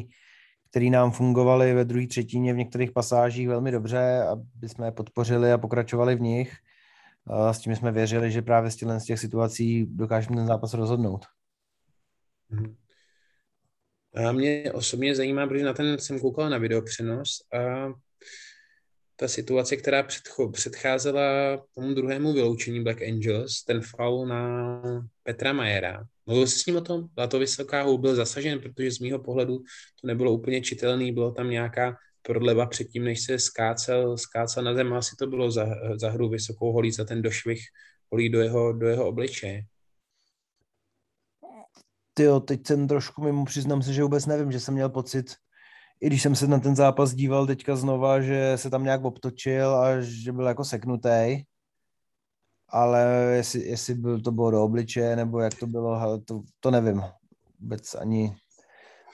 který 0.70 0.90
nám 0.90 1.12
fungovaly 1.12 1.74
ve 1.74 1.86
druhé 1.86 2.08
třetině 2.08 2.54
v 2.54 2.58
některých 2.58 2.92
pasážích 2.92 3.48
velmi 3.48 3.72
dobře, 3.72 4.24
aby 4.24 4.70
jsme 4.70 4.88
je 4.88 4.92
podpořili 4.92 5.52
a 5.52 5.58
pokračovali 5.58 6.16
v 6.16 6.22
nich. 6.22 6.54
Uh, 7.30 7.50
s 7.50 7.60
tím 7.60 7.76
jsme 7.76 7.92
věřili, 7.92 8.32
že 8.32 8.42
právě 8.42 8.72
z 8.72 9.04
těch 9.06 9.20
situací 9.20 9.86
dokážeme 9.86 10.36
ten 10.36 10.48
zápas 10.48 10.74
rozhodnout. 10.74 11.26
Mm-hmm. 12.52 12.76
A 14.26 14.32
mě 14.32 14.72
osobně 14.74 15.16
zajímá, 15.16 15.48
protože 15.48 15.64
na 15.64 15.74
ten 15.74 16.00
jsem 16.00 16.20
koukal 16.20 16.50
na 16.50 16.58
videopřenos 16.58 17.30
a 17.54 17.94
ta 19.16 19.28
situace, 19.28 19.78
která 19.78 20.04
předcho, 20.04 20.50
předcházela 20.50 21.58
tomu 21.76 21.94
druhému 21.94 22.34
vyloučení 22.34 22.84
Black 22.84 23.02
Angels, 23.02 23.64
ten 23.64 23.82
foul 23.82 24.28
na 24.28 24.82
Petra 25.24 25.54
Majera. 25.54 26.04
Mluvil 26.26 26.48
jsi 26.48 26.60
s 26.60 26.66
ním 26.66 26.76
o 26.76 26.82
tom? 26.82 27.08
Byla 27.16 27.28
to 27.28 27.40
vysoká 27.40 27.82
hůl, 27.84 27.98
byl 27.98 28.16
zasažen, 28.16 28.60
protože 28.60 28.92
z 28.92 29.00
mýho 29.00 29.20
pohledu 29.20 29.58
to 30.02 30.08
nebylo 30.08 30.32
úplně 30.32 30.62
čitelný, 30.62 31.12
bylo 31.12 31.32
tam 31.32 31.50
nějaká 31.50 31.98
prodleva 32.22 32.66
předtím, 32.66 33.04
než 33.04 33.24
se 33.24 33.40
skácel, 33.40 34.18
skácel 34.18 34.64
na 34.64 34.74
zem, 34.74 34.94
asi 34.94 35.16
to 35.16 35.28
bylo 35.28 35.52
za, 35.52 35.68
za 35.96 36.10
hru 36.10 36.30
vysokou 36.30 36.72
holí, 36.72 36.92
za 36.92 37.06
ten 37.06 37.22
došvih 37.22 37.62
holí 38.12 38.30
do 38.30 38.42
jeho, 38.42 38.74
do 38.74 38.88
jeho 38.88 39.08
obličeje 39.08 39.64
ty 42.18 42.28
teď 42.46 42.68
jsem 42.68 42.88
trošku 42.88 43.22
mimo, 43.22 43.46
přiznám 43.46 43.82
se, 43.82 43.94
že 43.94 44.04
vůbec 44.04 44.26
nevím, 44.26 44.52
že 44.52 44.60
jsem 44.60 44.74
měl 44.74 44.90
pocit, 44.90 45.36
i 46.02 46.08
když 46.08 46.22
jsem 46.22 46.36
se 46.36 46.48
na 46.48 46.60
ten 46.60 46.76
zápas 46.76 47.14
díval 47.14 47.48
teďka 47.48 47.76
znova, 47.76 48.22
že 48.22 48.54
se 48.56 48.70
tam 48.70 48.84
nějak 48.84 49.04
obtočil 49.04 49.76
a 49.76 50.02
že 50.02 50.32
byl 50.32 50.46
jako 50.46 50.66
seknutý, 50.66 51.44
ale 52.70 53.32
jestli, 53.36 53.68
jestli 53.68 53.94
byl, 53.94 54.22
to 54.22 54.32
bylo 54.32 54.52
do 54.52 54.64
obličeje, 54.64 55.16
nebo 55.16 55.40
jak 55.40 55.54
to 55.54 55.68
bylo, 55.68 56.20
to, 56.26 56.42
to 56.60 56.72
nevím. 56.72 57.04
Vůbec 57.60 57.96
ani, 57.96 58.36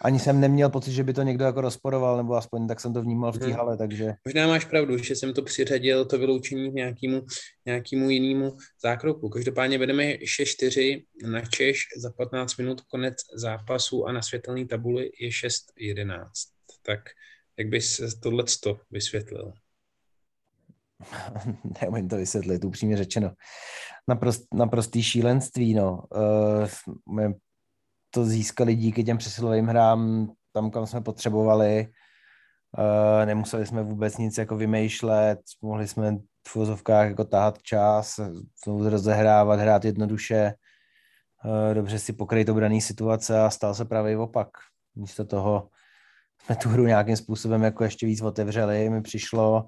ani 0.04 0.20
jsem 0.20 0.40
neměl 0.40 0.70
pocit, 0.70 0.92
že 0.92 1.04
by 1.04 1.14
to 1.14 1.24
někdo 1.24 1.46
jako 1.46 1.62
rozporoval, 1.62 2.18
nebo 2.18 2.34
aspoň 2.36 2.68
tak 2.68 2.80
jsem 2.80 2.94
to 2.94 3.02
vnímal 3.02 3.32
v 3.32 3.38
té 3.38 3.46
hmm. 3.46 3.56
hale, 3.56 3.78
takže... 3.78 4.14
Možná 4.26 4.48
máš 4.48 4.66
pravdu, 4.66 4.98
že 4.98 5.16
jsem 5.16 5.34
to 5.34 5.42
přiřadil, 5.42 6.06
to 6.06 6.18
vyloučení 6.18 6.72
k 6.72 6.74
nějakému, 6.74 7.26
nějakému 7.66 8.10
jinému 8.10 8.58
zákroku. 8.84 9.30
Každopádně 9.30 9.78
vedeme 9.78 10.04
6-4 10.04 11.06
na 11.26 11.42
Češ 11.42 11.80
za 11.98 12.10
15 12.18 12.58
minut 12.58 12.82
konec 12.82 13.16
zápasu 13.36 14.06
a 14.06 14.12
na 14.12 14.22
světelné 14.22 14.66
tabuli 14.66 15.12
je 15.20 15.30
6-11. 15.30 16.26
Tak 16.86 17.00
jak 17.58 17.68
bys 17.68 18.02
tohle 18.22 18.44
vysvětlil? 18.92 19.54
Neumím 21.82 22.10
to 22.10 22.18
vysvětlit, 22.18 22.66
upřímně 22.66 22.98
řečeno. 22.98 23.34
Naprost, 24.08 24.44
naprostý 24.54 25.04
šílenství, 25.04 25.74
no. 25.74 26.04
Uh, 26.16 27.34
to 28.14 28.26
získali 28.26 28.76
díky 28.76 29.04
těm 29.04 29.18
přesilovým 29.18 29.68
hrám 29.68 30.32
tam, 30.52 30.72
kam 30.72 30.88
jsme 30.88 31.02
potřebovali. 31.02 31.88
Uh, 32.78 33.26
nemuseli 33.26 33.66
jsme 33.66 33.84
vůbec 33.84 34.18
nic 34.18 34.38
jako 34.38 34.58
vymýšlet, 34.58 35.40
mohli 35.62 35.88
jsme 35.88 36.18
v 36.48 36.56
vozovkách 36.56 37.08
jako 37.08 37.24
tahat 37.24 37.62
čas, 37.62 38.20
znovu 38.66 38.90
rozehrávat, 38.90 39.60
hrát 39.60 39.86
jednoduše, 39.86 40.54
uh, 41.46 41.74
dobře 41.74 42.00
si 42.00 42.14
pokryt 42.14 42.50
obraný 42.50 42.82
situace 42.82 43.42
a 43.42 43.50
stal 43.50 43.74
se 43.74 43.86
právě 43.86 44.18
opak. 44.18 44.50
Místo 44.96 45.26
toho 45.26 45.70
jsme 46.44 46.56
tu 46.56 46.70
hru 46.70 46.86
nějakým 46.86 47.16
způsobem 47.16 47.64
jako 47.64 47.84
ještě 47.84 48.06
víc 48.06 48.22
otevřeli, 48.22 48.90
mi 48.90 49.02
přišlo 49.02 49.66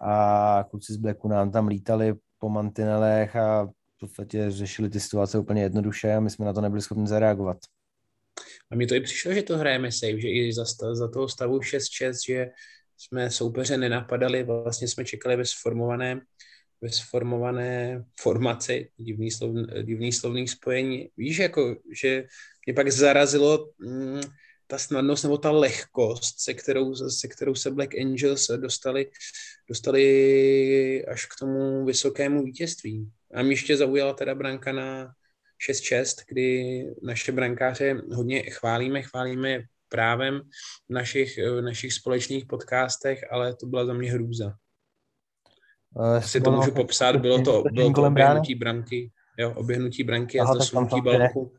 a 0.00 0.64
kluci 0.70 0.92
z 0.92 0.96
Blacku 0.96 1.28
nám 1.28 1.50
tam 1.50 1.66
lítali 1.66 2.14
po 2.38 2.48
mantinelech 2.48 3.36
a 3.36 3.68
podstatě 4.02 4.50
řešili 4.50 4.90
ty 4.90 5.00
situace 5.00 5.38
úplně 5.38 5.62
jednoduše 5.62 6.12
a 6.12 6.20
my 6.20 6.30
jsme 6.30 6.46
na 6.46 6.52
to 6.52 6.60
nebyli 6.60 6.82
schopni 6.82 7.06
zareagovat. 7.06 7.58
A 8.70 8.76
mi 8.76 8.86
to 8.86 8.94
i 8.94 9.00
přišlo, 9.00 9.34
že 9.34 9.42
to 9.42 9.58
hrajeme 9.58 9.92
safe, 9.92 10.20
že 10.20 10.28
i 10.28 10.52
za, 10.52 10.64
za 10.92 11.08
toho 11.08 11.28
stavu 11.28 11.58
6-6, 11.58 12.12
že 12.26 12.50
jsme 12.98 13.30
soupeře 13.30 13.76
nenapadali, 13.76 14.42
vlastně 14.44 14.88
jsme 14.88 15.04
čekali 15.04 15.36
ve 15.36 15.44
sformovaném, 15.44 16.20
ve 16.80 16.90
sformované 16.90 18.04
formaci, 18.20 18.90
divný, 18.96 19.30
slov, 19.30 19.50
divný 19.82 20.12
slovný 20.12 20.48
spojení. 20.48 21.08
Víš, 21.16 21.38
jako, 21.38 21.76
že 22.02 22.24
mě 22.66 22.74
pak 22.74 22.92
zarazilo 22.92 23.70
mm, 23.78 24.20
ta 24.66 24.78
snadnost 24.78 25.22
nebo 25.22 25.38
ta 25.38 25.50
lehkost, 25.50 26.40
se 26.40 26.54
kterou, 26.54 26.94
se 26.94 27.28
kterou 27.28 27.54
se 27.54 27.70
Black 27.70 27.94
Angels 27.94 28.50
dostali, 28.56 29.10
dostali 29.68 31.06
až 31.06 31.26
k 31.26 31.38
tomu 31.38 31.84
vysokému 31.84 32.44
vítězství. 32.44 33.10
A 33.34 33.42
mě 33.42 33.52
ještě 33.52 33.76
zaujala 33.76 34.12
teda 34.12 34.34
branka 34.34 34.72
na 34.72 35.12
6-6, 35.70 36.04
kdy 36.28 36.86
naše 37.02 37.32
brankáře 37.32 38.02
hodně 38.14 38.42
chválíme, 38.42 39.02
chválíme 39.02 39.62
právem 39.88 40.40
v 40.88 40.92
našich, 40.92 41.38
v 41.38 41.60
našich 41.60 41.92
společných 41.92 42.46
podcastech, 42.46 43.32
ale 43.32 43.56
to 43.56 43.66
byla 43.66 43.84
za 43.84 43.92
mě 43.92 44.12
hrůza. 44.12 44.54
Asi 46.16 46.40
to 46.40 46.50
můžu 46.50 46.72
popsat, 46.72 47.16
bylo 47.16 47.42
to, 47.42 47.62
bylo 47.72 47.92
to 47.92 48.02
oběhnutí 48.02 48.54
branky, 48.54 49.10
jo, 49.38 49.52
oběhnutí 49.56 50.04
branky 50.04 50.40
a 50.40 50.44
zasunutí 50.44 51.00
balku 51.00 51.52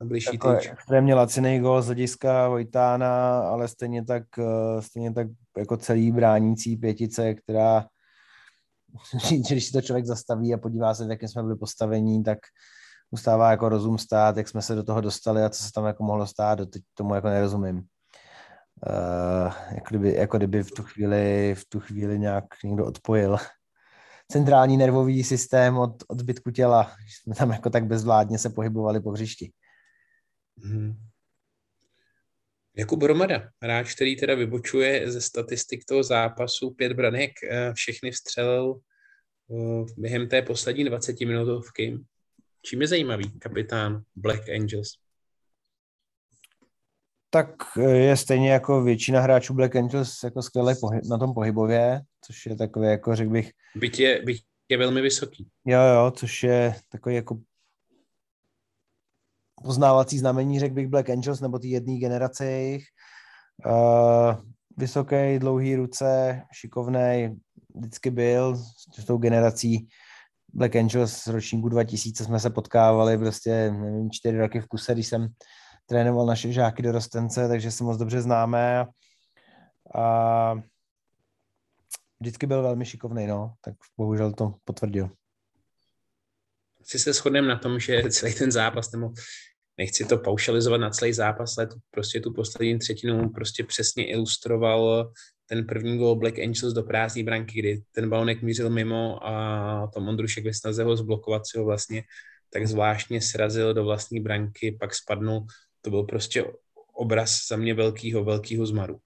na 0.00 0.06
blížší 0.06 0.30
jako 0.32 0.54
tyč. 0.54 0.70
Extrémně 0.72 1.14
laciný 1.14 1.60
gol 1.60 1.82
z 1.82 1.86
hlediska 1.86 2.48
Vojtána, 2.48 3.40
ale 3.40 3.68
stejně 3.68 4.04
tak, 4.04 4.22
eh, 4.38 4.82
stejně 4.82 5.12
tak 5.14 5.26
jako 5.58 5.76
celý 5.76 6.12
bránící 6.12 6.76
pětice, 6.76 7.34
která 7.34 7.86
když 9.48 9.66
si 9.66 9.72
to 9.72 9.80
člověk 9.80 10.06
zastaví 10.06 10.54
a 10.54 10.58
podívá 10.58 10.94
se, 10.94 11.06
v 11.06 11.10
jakém 11.10 11.28
jsme 11.28 11.42
byli 11.42 11.56
postavení, 11.56 12.22
tak 12.22 12.38
ustává 13.10 13.50
jako 13.50 13.68
rozum 13.68 13.98
stát, 13.98 14.36
jak 14.36 14.48
jsme 14.48 14.62
se 14.62 14.74
do 14.74 14.82
toho 14.82 15.00
dostali 15.00 15.42
a 15.42 15.50
co 15.50 15.62
se 15.62 15.72
tam 15.72 15.86
jako 15.86 16.04
mohlo 16.04 16.26
stát, 16.26 16.58
teď 16.70 16.82
tomu 16.94 17.14
jako 17.14 17.28
nerozumím. 17.28 17.76
Uh, 17.76 19.52
jako, 19.74 19.86
kdyby, 19.88 20.14
jako 20.14 20.36
kdyby 20.36 20.62
v 20.62 20.70
tu 20.70 20.82
chvíli, 20.82 21.54
v 21.54 21.64
tu 21.68 21.80
chvíli 21.80 22.18
nějak 22.18 22.44
někdo 22.64 22.86
odpojil 22.86 23.36
centrální 24.32 24.76
nervový 24.76 25.24
systém 25.24 25.78
od, 25.78 26.02
od 26.08 26.18
zbytku 26.18 26.50
těla. 26.50 26.92
Jsme 27.08 27.34
tam 27.34 27.50
jako 27.50 27.70
tak 27.70 27.86
bezvládně 27.86 28.38
se 28.38 28.50
pohybovali 28.50 29.00
po 29.00 29.10
hřišti. 29.10 29.52
Hmm. 30.64 31.07
Jakub 32.78 33.02
Romada, 33.02 33.48
hráč, 33.62 33.94
který 33.94 34.16
teda 34.16 34.34
vybočuje 34.34 35.10
ze 35.10 35.20
statistik 35.20 35.84
toho 35.84 36.02
zápasu, 36.02 36.70
pět 36.70 36.92
branek, 36.92 37.30
eh, 37.50 37.72
všechny 37.74 38.10
vstřelil 38.10 38.80
eh, 39.50 39.84
během 39.96 40.28
té 40.28 40.42
poslední 40.42 40.84
20 40.84 41.20
minutovky. 41.20 41.98
Čím 42.62 42.80
je 42.80 42.88
zajímavý 42.88 43.38
kapitán 43.38 44.02
Black 44.16 44.48
Angels? 44.48 44.88
Tak 47.30 47.50
eh, 47.78 47.90
je 47.90 48.16
stejně 48.16 48.52
jako 48.52 48.82
většina 48.82 49.20
hráčů 49.20 49.54
Black 49.54 49.76
Angels 49.76 50.22
jako 50.22 50.42
skvěle 50.42 50.74
na 51.10 51.18
tom 51.18 51.34
pohybově, 51.34 52.00
což 52.24 52.46
je 52.46 52.56
takové 52.56 52.90
jako 52.90 53.16
řekl 53.16 53.30
bych... 53.30 53.50
Byť 53.74 53.98
je, 53.98 54.22
byť 54.22 54.42
je 54.68 54.78
velmi 54.78 55.00
vysoký. 55.00 55.48
Jo, 55.66 55.80
jo, 55.80 56.12
což 56.16 56.42
je 56.42 56.74
takový 56.88 57.14
jako 57.14 57.38
poznávací 59.62 60.18
znamení, 60.18 60.60
řekl 60.60 60.74
bych 60.74 60.88
Black 60.88 61.10
Angels, 61.10 61.40
nebo 61.40 61.58
ty 61.58 61.68
jedné 61.68 61.98
generace 61.98 62.46
jejich. 62.46 62.84
Uh, 63.66 64.34
vysoký, 64.76 65.38
dlouhý 65.38 65.76
ruce, 65.76 66.42
šikovný, 66.52 67.40
vždycky 67.74 68.10
byl 68.10 68.56
s 68.98 69.04
tou 69.04 69.18
generací 69.18 69.88
Black 70.54 70.76
Angels 70.76 71.12
z 71.12 71.26
ročníku 71.26 71.68
2000 71.68 72.24
jsme 72.24 72.40
se 72.40 72.50
potkávali 72.50 73.18
prostě, 73.18 73.70
nevím, 73.70 74.10
čtyři 74.10 74.38
roky 74.38 74.60
v 74.60 74.66
kuse, 74.66 74.94
když 74.94 75.06
jsem 75.06 75.28
trénoval 75.86 76.26
naše 76.26 76.52
žáky 76.52 76.82
do 76.82 76.92
rostence, 76.92 77.48
takže 77.48 77.70
se 77.70 77.84
moc 77.84 77.98
dobře 77.98 78.22
známe 78.22 78.86
a 79.94 80.54
vždycky 82.20 82.46
byl 82.46 82.62
velmi 82.62 82.84
šikovný, 82.84 83.26
no, 83.26 83.54
tak 83.60 83.74
bohužel 83.96 84.32
to 84.32 84.54
potvrdil. 84.64 85.10
Asi 86.88 86.98
se 86.98 87.12
shodneme 87.12 87.48
na 87.48 87.58
tom, 87.58 87.80
že 87.80 88.02
celý 88.10 88.34
ten 88.34 88.52
zápas, 88.52 88.92
nebo 88.92 89.12
nechci 89.78 90.04
to 90.04 90.18
paušalizovat 90.18 90.80
na 90.80 90.90
celý 90.90 91.12
zápas, 91.12 91.58
ale 91.58 91.66
tu, 91.66 91.76
prostě 91.90 92.20
tu 92.20 92.32
poslední 92.32 92.78
třetinu 92.78 93.28
prostě 93.28 93.64
přesně 93.64 94.06
ilustroval 94.06 95.12
ten 95.46 95.66
první 95.66 95.98
gol 95.98 96.16
Black 96.16 96.38
Angels 96.38 96.72
do 96.72 96.82
prázdné 96.82 97.22
branky, 97.22 97.58
kdy 97.58 97.82
ten 97.92 98.10
balonek 98.10 98.42
mířil 98.42 98.70
mimo 98.70 99.26
a 99.26 99.90
Tom 99.94 100.08
Ondrušek 100.08 100.44
ve 100.44 100.54
snaze 100.54 100.84
ho 100.84 100.96
zblokovat 100.96 101.46
si 101.46 101.58
ho 101.58 101.64
vlastně 101.64 102.02
tak 102.50 102.66
zvláštně 102.66 103.20
srazil 103.20 103.74
do 103.74 103.84
vlastní 103.84 104.20
branky, 104.20 104.76
pak 104.80 104.94
spadnul. 104.94 105.46
To 105.80 105.90
byl 105.90 106.02
prostě 106.02 106.44
obraz 106.94 107.38
za 107.50 107.56
mě 107.56 107.74
velkýho, 107.74 108.24
velkýho 108.24 108.66
zmaru. 108.66 108.98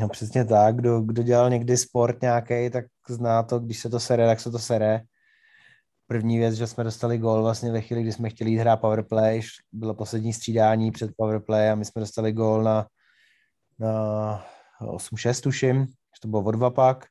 No 0.00 0.08
přesně 0.08 0.44
tak, 0.44 0.76
kdo, 0.76 1.00
kdo 1.00 1.22
dělal 1.22 1.50
někdy 1.50 1.76
sport 1.76 2.22
nějaký, 2.22 2.70
tak 2.70 2.84
zná 3.08 3.42
to, 3.42 3.58
když 3.58 3.78
se 3.78 3.90
to 3.90 4.00
sere, 4.00 4.26
tak 4.26 4.40
se 4.40 4.50
to 4.50 4.58
sere. 4.58 5.00
První 6.10 6.38
věc, 6.38 6.54
že 6.54 6.66
jsme 6.66 6.84
dostali 6.84 7.18
gol 7.18 7.42
vlastně 7.42 7.72
ve 7.72 7.80
chvíli, 7.80 8.02
kdy 8.02 8.12
jsme 8.12 8.30
chtěli 8.30 8.50
jít 8.50 8.58
hrát 8.58 8.76
powerplay, 8.76 9.40
bylo 9.72 9.94
poslední 9.94 10.32
střídání 10.32 10.90
před 10.90 11.10
powerplay 11.16 11.70
a 11.70 11.74
my 11.74 11.84
jsme 11.84 12.00
dostali 12.00 12.32
gol 12.32 12.62
na, 12.62 12.86
na 13.78 14.44
8-6 14.80 15.42
tuším, 15.42 15.86
že 15.86 16.20
to 16.22 16.28
bylo 16.28 16.42
o 16.42 16.50
dva 16.50 16.70
pak. 16.70 17.06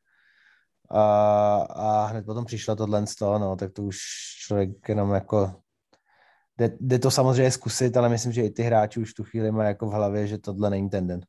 A, 0.90 1.56
a 1.56 2.06
hned 2.06 2.26
potom 2.26 2.46
přišlo 2.46 2.76
tohle 2.76 3.08
z 3.08 3.16
toho, 3.16 3.40
no, 3.40 3.56
tak 3.56 3.74
to 3.74 3.84
už 3.84 3.98
člověk 4.46 4.90
jenom 4.90 5.14
jako 5.14 5.62
jde, 6.58 6.78
jde, 6.80 7.00
to 7.00 7.12
samozřejmě 7.12 7.52
zkusit, 7.52 7.98
ale 7.98 8.10
myslím, 8.10 8.32
že 8.32 8.44
i 8.44 8.50
ty 8.50 8.64
hráči 8.64 9.00
už 9.00 9.14
tu 9.14 9.24
chvíli 9.24 9.52
mají 9.52 9.68
jako 9.68 9.90
v 9.90 9.94
hlavě, 9.94 10.28
že 10.28 10.38
tohle 10.38 10.70
není 10.70 10.90
ten 10.90 11.08
den. 11.08 11.22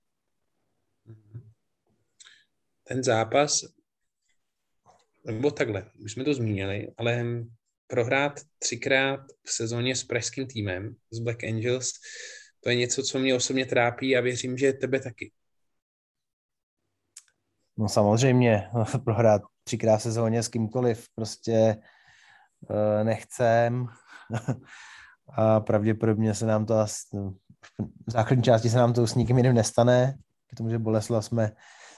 Ten 2.85 3.05
zápas, 3.05 3.65
nebo 5.25 5.51
takhle, 5.51 5.91
už 6.05 6.13
jsme 6.13 6.25
to 6.25 6.35
zmínili, 6.35 6.95
ale 6.97 7.25
prohrát 7.89 8.41
třikrát 8.59 9.21
v 9.47 9.53
sezóně 9.53 9.97
s 9.97 10.05
pražským 10.05 10.47
týmem, 10.47 10.95
s 11.11 11.19
Black 11.19 11.45
Angels, 11.45 11.93
to 12.61 12.71
je 12.71 12.77
něco, 12.77 13.03
co 13.03 13.19
mě 13.19 13.35
osobně 13.35 13.67
trápí 13.67 14.17
a 14.17 14.21
věřím, 14.21 14.59
že 14.59 14.73
tebe 14.73 15.01
taky. 15.01 15.33
No 17.79 17.89
samozřejmě, 17.89 18.71
prohrát 19.05 19.43
třikrát 19.65 19.97
v 19.97 20.03
sezóně 20.03 20.43
s 20.43 20.49
kýmkoliv 20.49 21.07
prostě 21.15 21.77
uh, 22.71 23.05
nechcem. 23.05 23.87
A 25.37 25.61
pravděpodobně 25.61 26.35
se 26.35 26.47
nám 26.47 26.67
to 26.67 26.75
v 28.07 28.13
základní 28.13 28.43
části 28.43 28.71
se 28.71 28.77
nám 28.77 28.93
to 28.93 29.07
s 29.07 29.15
nikým 29.15 29.37
jiným 29.37 29.55
nestane, 29.55 30.19
k 30.53 30.57
tomu, 30.57 30.71
že 30.71 30.79
Boleslav 30.79 31.25
jsme, 31.25 31.53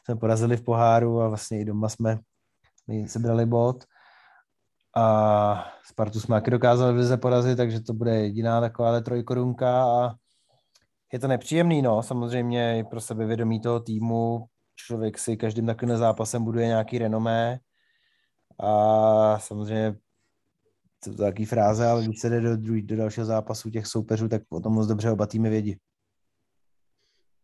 jsme 0.04 0.16
porazili 0.16 0.56
v 0.56 0.64
poháru 0.64 1.20
a 1.20 1.28
vlastně 1.28 1.60
i 1.60 1.64
doma 1.64 1.88
jsme 1.88 2.18
sebrali 3.06 3.46
bod 3.46 3.84
a 4.96 5.72
Spartu 5.84 6.20
jsme 6.20 6.36
taky 6.36 6.50
dokázali 6.50 7.02
v 7.02 7.16
porazit, 7.16 7.56
takže 7.56 7.80
to 7.80 7.92
bude 7.92 8.20
jediná 8.20 8.60
taková 8.60 9.00
trojkorunka 9.00 9.84
a 9.84 10.14
je 11.12 11.18
to 11.18 11.28
nepříjemný, 11.28 11.82
no, 11.82 12.02
samozřejmě 12.02 12.84
pro 12.90 13.00
sebevědomí 13.00 13.60
toho 13.60 13.80
týmu, 13.80 14.46
člověk 14.76 15.18
si 15.18 15.36
každým 15.36 15.66
takovým 15.66 15.96
zápasem 15.96 16.44
buduje 16.44 16.66
nějaký 16.66 16.98
renomé 16.98 17.58
a 18.60 19.38
samozřejmě 19.38 19.96
to 21.04 21.14
taky 21.14 21.44
fráze, 21.44 21.86
ale 21.86 22.04
když 22.04 22.20
se 22.20 22.30
jde 22.30 22.40
do, 22.40 22.56
druhý, 22.56 22.82
do 22.82 22.96
dalšího 22.96 23.26
zápasu 23.26 23.70
těch 23.70 23.86
soupeřů, 23.86 24.28
tak 24.28 24.42
o 24.48 24.60
tom 24.60 24.72
moc 24.72 24.86
dobře 24.86 25.10
oba 25.10 25.26
týmy 25.26 25.50
vědí. 25.50 25.76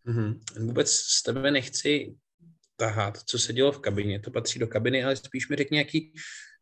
Mm-hmm. 0.07 0.41
Vůbec 0.67 0.91
z 0.91 1.23
tebe 1.23 1.51
nechci 1.51 2.17
tahat, 2.77 3.19
co 3.19 3.39
se 3.39 3.53
dělo 3.53 3.73
v 3.73 3.81
kabině, 3.81 4.21
to 4.21 4.31
patří 4.31 4.59
do 4.59 4.67
kabiny, 4.67 5.05
ale 5.05 5.17
spíš 5.17 5.49
mi 5.49 5.57
řekni, 5.57 5.79
jaký 5.79 6.13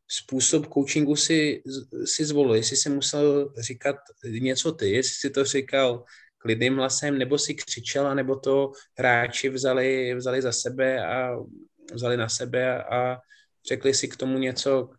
způsob 0.09 0.67
coachingu 0.75 1.17
si, 1.17 1.63
si 2.05 2.25
zvolil, 2.25 2.55
jestli 2.55 2.77
si 2.77 2.91
musel 2.91 3.53
říkat 3.59 3.97
něco 4.41 4.73
ty, 4.73 4.91
jestli 4.91 5.15
si 5.15 5.31
to 5.31 5.45
říkal 5.45 6.05
klidným 6.39 6.77
hlasem, 6.77 7.19
nebo 7.19 7.39
si 7.39 7.55
křičela, 7.55 8.15
nebo 8.15 8.37
to 8.37 8.73
hráči 8.99 9.49
vzali, 9.49 10.15
vzali 10.15 10.43
za 10.43 10.53
sebe 10.53 11.07
a 11.07 11.37
vzali 11.93 12.17
na 12.17 12.29
sebe 12.29 12.85
a 12.85 13.19
řekli 13.69 13.95
si 13.95 14.09
k 14.09 14.17
tomu 14.17 14.39
něco, 14.39 14.91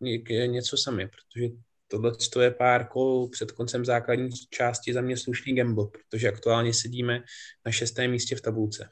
něco 0.48 0.78
sami, 0.78 1.08
protože 1.08 1.54
tohle 1.88 2.12
je 2.42 2.52
pár 2.52 2.88
kol 2.88 3.30
před 3.30 3.52
koncem 3.52 3.86
základní 3.86 4.30
části 4.50 4.94
za 4.94 5.02
mě 5.02 5.18
slušný 5.18 5.56
gamble, 5.56 5.86
protože 5.88 6.30
aktuálně 6.30 6.74
sedíme 6.74 7.24
na 7.66 7.72
šestém 7.72 8.12
místě 8.12 8.36
v 8.36 8.42
tabulce. 8.42 8.90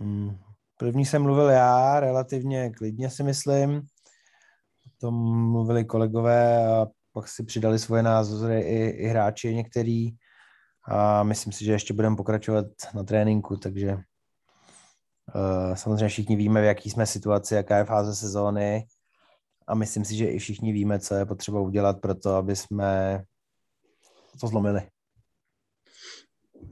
Hmm. 0.00 0.38
První 0.76 1.04
jsem 1.04 1.22
mluvil 1.22 1.48
já, 1.48 2.00
relativně 2.00 2.70
klidně 2.70 3.10
si 3.10 3.22
myslím. 3.22 3.82
Potom 5.00 5.14
mluvili 5.50 5.84
kolegové 5.84 6.66
a 6.66 6.86
pak 7.12 7.28
si 7.28 7.44
přidali 7.44 7.78
svoje 7.78 8.02
názory 8.02 8.60
i, 8.60 8.88
i 8.88 9.06
hráči 9.06 9.54
některý 9.54 10.10
a 10.88 11.22
myslím 11.22 11.52
si, 11.52 11.64
že 11.64 11.72
ještě 11.72 11.94
budeme 11.94 12.16
pokračovat 12.16 12.66
na 12.94 13.02
tréninku, 13.02 13.56
takže 13.56 13.92
uh, 13.92 15.74
samozřejmě 15.74 16.08
všichni 16.08 16.36
víme, 16.36 16.60
v 16.60 16.64
jaký 16.64 16.90
jsme 16.90 17.06
situaci, 17.06 17.54
jaká 17.54 17.78
je 17.78 17.84
fáze 17.84 18.14
sezóny 18.14 18.86
a 19.66 19.74
myslím 19.74 20.04
si, 20.04 20.16
že 20.16 20.26
i 20.26 20.38
všichni 20.38 20.72
víme, 20.72 21.00
co 21.00 21.14
je 21.14 21.26
potřeba 21.26 21.60
udělat 21.60 22.00
pro 22.00 22.14
to, 22.14 22.34
aby 22.34 22.56
jsme 22.56 23.22
to 24.40 24.46
zlomili. 24.46 24.80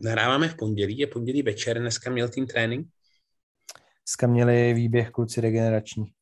Nahráváme 0.03 0.49
v 0.49 0.57
pondělí, 0.57 0.99
je 0.99 1.07
pondělí 1.07 1.43
večer, 1.43 1.81
dneska 1.81 2.11
měl 2.11 2.29
tým 2.29 2.47
trénink? 2.47 2.89
Dneska 4.07 4.27
měli 4.27 4.75
výběh 4.75 5.11
kluci 5.11 5.41
regenerační. 5.41 6.16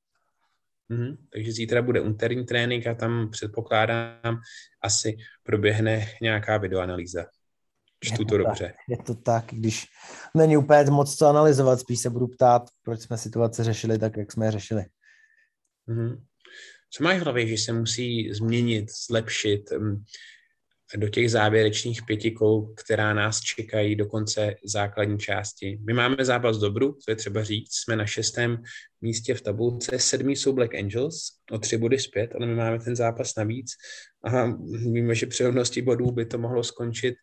Mm-hmm. 0.90 1.16
Takže 1.32 1.52
zítra 1.52 1.82
bude 1.82 2.00
úterní 2.00 2.44
trénink 2.44 2.86
a 2.86 2.94
tam 2.94 3.30
předpokládám 3.30 4.40
asi 4.82 5.16
proběhne 5.42 6.06
nějaká 6.22 6.58
videoanalýza. 6.58 7.24
Čtu 8.04 8.14
je 8.14 8.18
to, 8.18 8.24
to 8.24 8.38
dobře. 8.38 8.66
Tak, 8.66 8.76
je 8.88 9.04
to 9.04 9.14
tak, 9.14 9.44
když 9.46 9.86
není 10.36 10.56
úplně 10.56 10.90
moc 10.90 11.16
co 11.16 11.26
analyzovat, 11.26 11.80
spíš 11.80 12.00
se 12.00 12.10
budu 12.10 12.26
ptát, 12.26 12.62
proč 12.82 13.00
jsme 13.00 13.18
situace 13.18 13.64
řešili 13.64 13.98
tak, 13.98 14.16
jak 14.16 14.32
jsme 14.32 14.46
je 14.46 14.50
řešili. 14.50 14.84
Mm-hmm. 15.88 16.22
Co 16.90 17.04
máš 17.04 17.18
v 17.18 17.22
hlavě, 17.22 17.46
že 17.46 17.58
se 17.58 17.72
musí 17.72 18.32
změnit, 18.32 18.90
zlepšit? 19.08 19.70
Do 20.96 21.08
těch 21.08 21.30
závěrečných 21.30 22.02
pěti 22.02 22.30
kol, 22.30 22.74
která 22.76 23.14
nás 23.14 23.40
čekají 23.40 23.96
do 23.96 24.06
konce 24.06 24.54
základní 24.64 25.18
části. 25.18 25.78
My 25.86 25.92
máme 25.92 26.24
zápas 26.24 26.58
dobru, 26.58 26.92
to 26.92 27.12
je 27.12 27.16
třeba 27.16 27.44
říct, 27.44 27.74
jsme 27.74 27.96
na 27.96 28.06
šestém 28.06 28.62
místě 29.00 29.34
v 29.34 29.40
tabulce, 29.40 29.98
sedmý 29.98 30.36
jsou 30.36 30.52
Black 30.52 30.74
Angels, 30.74 31.16
o 31.50 31.58
tři 31.58 31.78
body 31.78 31.98
zpět, 31.98 32.30
ale 32.34 32.46
my 32.46 32.54
máme 32.54 32.78
ten 32.78 32.96
zápas 32.96 33.32
navíc 33.36 33.70
a 34.24 34.46
víme, 34.92 35.14
že 35.14 35.26
při 35.26 35.44
rovnosti 35.44 35.82
bodů 35.82 36.10
by 36.10 36.26
to 36.26 36.38
mohlo 36.38 36.64
skončit 36.64 37.14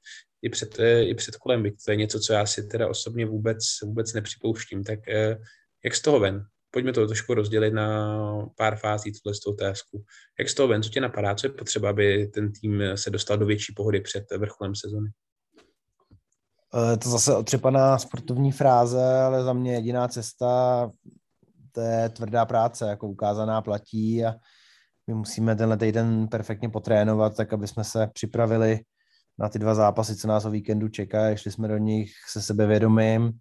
i 0.41 0.49
před, 0.49 0.79
eh, 0.79 1.03
i 1.03 1.15
před 1.15 1.35
kolem, 1.35 1.63
to 1.85 1.91
je 1.91 1.95
něco, 1.95 2.19
co 2.19 2.33
já 2.33 2.45
si 2.45 2.67
teda 2.67 2.87
osobně 2.87 3.25
vůbec, 3.25 3.57
vůbec 3.83 4.13
nepřipouštím. 4.13 4.83
Tak 4.83 5.07
eh, 5.07 5.37
jak 5.83 5.95
z 5.95 6.01
toho 6.01 6.19
ven? 6.19 6.45
Pojďme 6.71 6.93
to 6.93 7.07
trošku 7.07 7.33
rozdělit 7.33 7.73
na 7.73 8.17
pár 8.57 8.75
fází, 8.75 9.11
tuhle 9.11 9.35
otázku. 9.47 10.03
Jak 10.39 10.49
z 10.49 10.53
toho 10.53 10.67
ven, 10.67 10.83
co 10.83 10.89
tě 10.89 11.01
napadá, 11.01 11.35
co 11.35 11.47
je 11.47 11.51
potřeba, 11.51 11.89
aby 11.89 12.27
ten 12.27 12.51
tým 12.51 12.83
se 12.95 13.09
dostal 13.09 13.37
do 13.37 13.45
větší 13.45 13.73
pohody 13.73 14.01
před 14.01 14.23
vrcholem 14.37 14.75
sezony? 14.75 15.09
Eh, 16.93 16.97
to 16.97 17.09
zase 17.09 17.35
otřepaná 17.35 17.97
sportovní 17.97 18.51
fráze, 18.51 19.21
ale 19.21 19.43
za 19.43 19.53
mě 19.53 19.73
jediná 19.73 20.07
cesta, 20.07 20.91
to 21.71 21.81
je 21.81 22.09
tvrdá 22.09 22.45
práce, 22.45 22.89
jako 22.89 23.07
ukázaná 23.07 23.61
platí 23.61 24.25
a 24.25 24.33
my 25.07 25.13
musíme 25.13 25.55
tenhle 25.55 25.77
týden 25.77 26.27
perfektně 26.27 26.69
potrénovat, 26.69 27.35
tak 27.35 27.53
aby 27.53 27.67
jsme 27.67 27.83
se 27.83 28.07
připravili 28.13 28.79
na 29.39 29.49
ty 29.49 29.59
dva 29.59 29.75
zápasy, 29.75 30.15
co 30.15 30.27
nás 30.27 30.45
o 30.45 30.49
víkendu 30.49 30.87
čeká, 30.87 31.35
šli 31.35 31.51
jsme 31.51 31.67
do 31.67 31.77
nich 31.77 32.11
se 32.29 32.41
sebevědomím 32.41 33.31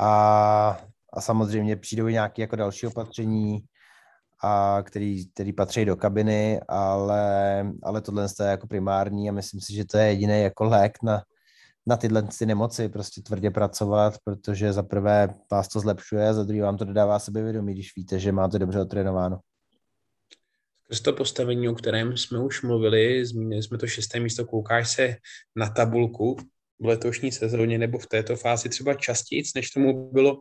a 0.00 0.80
a 1.12 1.20
samozřejmě 1.20 1.76
přijdou 1.76 2.08
i 2.08 2.12
nějaké 2.12 2.42
jako 2.42 2.56
další 2.56 2.86
opatření, 2.86 3.64
a 4.44 4.82
který, 4.82 5.26
který 5.30 5.52
patří 5.52 5.84
do 5.84 5.96
kabiny, 5.96 6.60
ale, 6.68 7.66
ale 7.82 8.00
tohle 8.00 8.26
je 8.40 8.46
jako 8.46 8.66
primární 8.66 9.28
a 9.28 9.32
myslím 9.32 9.60
si, 9.60 9.74
že 9.74 9.84
to 9.84 9.98
je 9.98 10.06
jediný 10.06 10.42
jako 10.42 10.64
lék 10.64 10.98
na, 11.02 11.22
na 11.86 11.96
tyhle 11.96 12.22
ty 12.22 12.46
nemoci, 12.46 12.88
prostě 12.88 13.22
tvrdě 13.22 13.50
pracovat, 13.50 14.18
protože 14.24 14.72
za 14.72 14.82
prvé 14.82 15.34
vás 15.50 15.68
to 15.68 15.80
zlepšuje, 15.80 16.34
za 16.34 16.44
druhé 16.44 16.62
vám 16.62 16.76
to 16.76 16.84
dodává 16.84 17.18
sebevědomí, 17.18 17.74
když 17.74 17.96
víte, 17.96 18.18
že 18.18 18.32
máte 18.32 18.58
dobře 18.58 18.80
otrénováno. 18.80 19.38
Skrz 20.84 21.00
to 21.00 21.12
postavení, 21.12 21.68
o 21.68 21.74
kterém 21.74 22.16
jsme 22.16 22.38
už 22.38 22.62
mluvili, 22.62 23.26
zmínili 23.26 23.62
jsme 23.62 23.78
to 23.78 23.86
šesté 23.86 24.20
místo, 24.20 24.46
koukáš 24.46 24.90
se 24.90 25.16
na 25.56 25.68
tabulku 25.68 26.36
v 26.80 26.86
letošní 26.86 27.32
sezóně 27.32 27.78
nebo 27.78 27.98
v 27.98 28.06
této 28.06 28.36
fázi 28.36 28.68
třeba 28.68 28.94
častěji, 28.94 29.42
než 29.54 29.70
tomu 29.70 30.12
bylo 30.12 30.40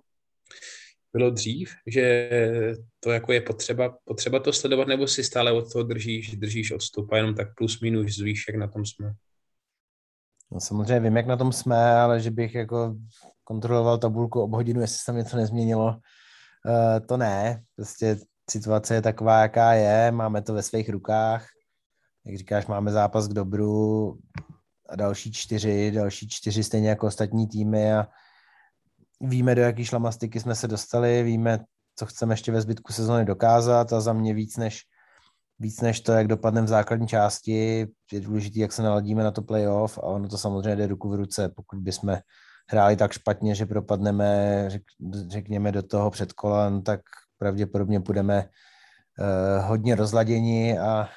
bylo 1.13 1.29
dřív, 1.29 1.69
že 1.87 2.29
to 2.99 3.11
jako 3.11 3.33
je 3.33 3.41
potřeba, 3.41 3.97
potřeba 4.05 4.39
to 4.39 4.53
sledovat, 4.53 4.87
nebo 4.87 5.07
si 5.07 5.23
stále 5.23 5.51
od 5.51 5.71
toho 5.73 5.83
držíš, 5.83 6.35
držíš 6.35 6.71
odstup 6.71 7.11
a 7.11 7.17
jenom 7.17 7.35
tak 7.35 7.55
plus 7.55 7.79
minus 7.81 8.15
zvíš, 8.15 8.45
jak 8.47 8.57
na 8.57 8.67
tom 8.67 8.85
jsme? 8.85 9.13
No 10.51 10.59
samozřejmě 10.59 10.99
vím, 10.99 11.17
jak 11.17 11.27
na 11.27 11.37
tom 11.37 11.51
jsme, 11.51 11.93
ale 11.93 12.19
že 12.19 12.31
bych 12.31 12.55
jako 12.55 12.95
kontroloval 13.43 13.97
tabulku 13.97 14.41
ob 14.41 14.51
hodinu, 14.51 14.81
jestli 14.81 14.97
se 14.97 15.05
tam 15.05 15.17
něco 15.17 15.37
nezměnilo, 15.37 15.85
uh, 15.87 17.07
to 17.07 17.17
ne. 17.17 17.63
Prostě 17.75 18.17
situace 18.49 18.95
je 18.95 19.01
taková, 19.01 19.41
jaká 19.41 19.73
je, 19.73 20.11
máme 20.11 20.41
to 20.41 20.53
ve 20.53 20.63
svých 20.63 20.89
rukách. 20.89 21.47
Jak 22.25 22.37
říkáš, 22.37 22.67
máme 22.67 22.91
zápas 22.91 23.27
k 23.27 23.33
dobru 23.33 24.17
a 24.89 24.95
další 24.95 25.31
čtyři, 25.31 25.91
další 25.91 26.29
čtyři 26.29 26.63
stejně 26.63 26.89
jako 26.89 27.07
ostatní 27.07 27.47
týmy 27.47 27.93
a 27.93 28.07
víme, 29.21 29.55
do 29.55 29.61
jaký 29.61 29.85
šlamastiky 29.85 30.39
jsme 30.39 30.55
se 30.55 30.67
dostali, 30.67 31.23
víme, 31.23 31.59
co 31.95 32.05
chceme 32.05 32.33
ještě 32.33 32.51
ve 32.51 32.61
zbytku 32.61 32.93
sezóny 32.93 33.25
dokázat 33.25 33.93
a 33.93 34.01
za 34.01 34.13
mě 34.13 34.33
víc 34.33 34.57
než, 34.57 34.81
víc 35.59 35.81
než 35.81 36.01
to, 36.01 36.11
jak 36.11 36.27
dopadneme 36.27 36.65
v 36.65 36.69
základní 36.69 37.07
části, 37.07 37.87
je 38.11 38.19
důležité, 38.19 38.59
jak 38.59 38.71
se 38.71 38.83
naladíme 38.83 39.23
na 39.23 39.31
to 39.31 39.41
playoff 39.41 39.97
a 39.97 40.03
ono 40.03 40.27
to 40.27 40.37
samozřejmě 40.37 40.75
jde 40.75 40.87
ruku 40.87 41.09
v 41.09 41.15
ruce, 41.15 41.49
pokud 41.49 41.79
bychom 41.79 42.17
hráli 42.69 42.95
tak 42.95 43.11
špatně, 43.11 43.55
že 43.55 43.65
propadneme, 43.65 44.65
řek, 44.67 44.81
řekněme, 45.27 45.71
do 45.71 45.83
toho 45.83 46.11
předkola, 46.11 46.69
no 46.69 46.81
tak 46.81 47.01
pravděpodobně 47.37 47.99
budeme 47.99 48.45
uh, 48.45 49.65
hodně 49.65 49.95
rozladěni 49.95 50.79
a, 50.79 51.09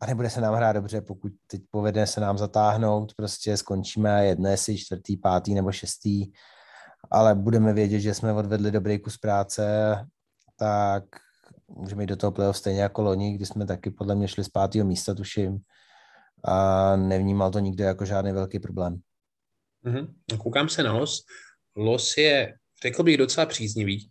a 0.00 0.06
nebude 0.06 0.30
se 0.30 0.40
nám 0.40 0.54
hrát 0.54 0.72
dobře, 0.72 1.00
pokud 1.00 1.32
teď 1.46 1.62
povede 1.70 2.06
se 2.06 2.20
nám 2.20 2.38
zatáhnout, 2.38 3.14
prostě 3.14 3.56
skončíme 3.56 4.26
jedné 4.26 4.56
si 4.56 4.78
čtvrtý, 4.78 5.16
pátý 5.16 5.54
nebo 5.54 5.72
šestý, 5.72 6.26
ale 7.10 7.34
budeme 7.34 7.72
vědět, 7.72 8.00
že 8.00 8.14
jsme 8.14 8.32
odvedli 8.32 8.70
dobrý 8.70 8.98
kus 8.98 9.18
práce, 9.18 9.64
tak 10.56 11.04
můžeme 11.68 12.02
jít 12.02 12.06
do 12.06 12.16
toho 12.16 12.32
playoff 12.32 12.56
stejně 12.56 12.82
jako 12.82 13.02
loni, 13.02 13.32
kdy 13.32 13.46
jsme 13.46 13.66
taky 13.66 13.90
podle 13.90 14.14
mě 14.14 14.28
šli 14.28 14.44
z 14.44 14.48
pátého 14.48 14.86
místa, 14.86 15.14
tuším, 15.14 15.58
a 16.44 16.96
nevnímal 16.96 17.50
to 17.50 17.58
nikdo 17.58 17.84
jako 17.84 18.04
žádný 18.04 18.32
velký 18.32 18.58
problém. 18.58 19.00
Mm-hmm. 19.84 20.38
Koukám 20.38 20.68
se 20.68 20.82
na 20.82 20.92
los. 20.92 21.24
Los 21.76 22.16
je, 22.16 22.54
řekl 22.82 23.02
bych, 23.02 23.16
docela 23.16 23.46
příznivý. 23.46 24.10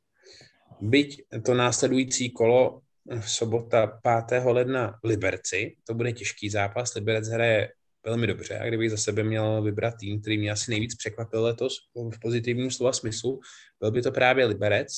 Byť 0.82 1.22
to 1.46 1.54
následující 1.54 2.32
kolo 2.32 2.82
v 3.20 3.32
sobota 3.32 4.00
5. 4.28 4.44
ledna 4.46 5.00
Liberci, 5.04 5.76
to 5.88 5.94
bude 5.94 6.14
těžký 6.14 6.50
zápas. 6.50 6.94
Liberec 6.94 7.28
hraje 7.28 7.70
velmi 8.10 8.28
dobře. 8.28 8.60
A 8.60 8.68
kdybych 8.68 8.92
za 8.92 8.98
sebe 8.98 9.24
měl 9.24 9.62
vybrat 9.62 9.94
tým, 10.00 10.22
který 10.22 10.38
mě 10.38 10.52
asi 10.52 10.72
nejvíc 10.72 10.96
překvapil 10.96 11.44
letos 11.44 11.74
v 12.14 12.20
pozitivním 12.20 12.72
slova 12.72 12.94
smyslu, 12.94 13.40
byl 13.80 13.92
by 13.92 14.02
to 14.02 14.12
právě 14.12 14.46
Liberec. 14.46 14.94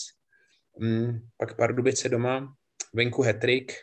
Mm, 0.79 1.19
pak 1.37 1.55
Pardubice 1.55 2.09
doma, 2.09 2.55
venku 2.93 3.21
Hetrik, 3.21 3.73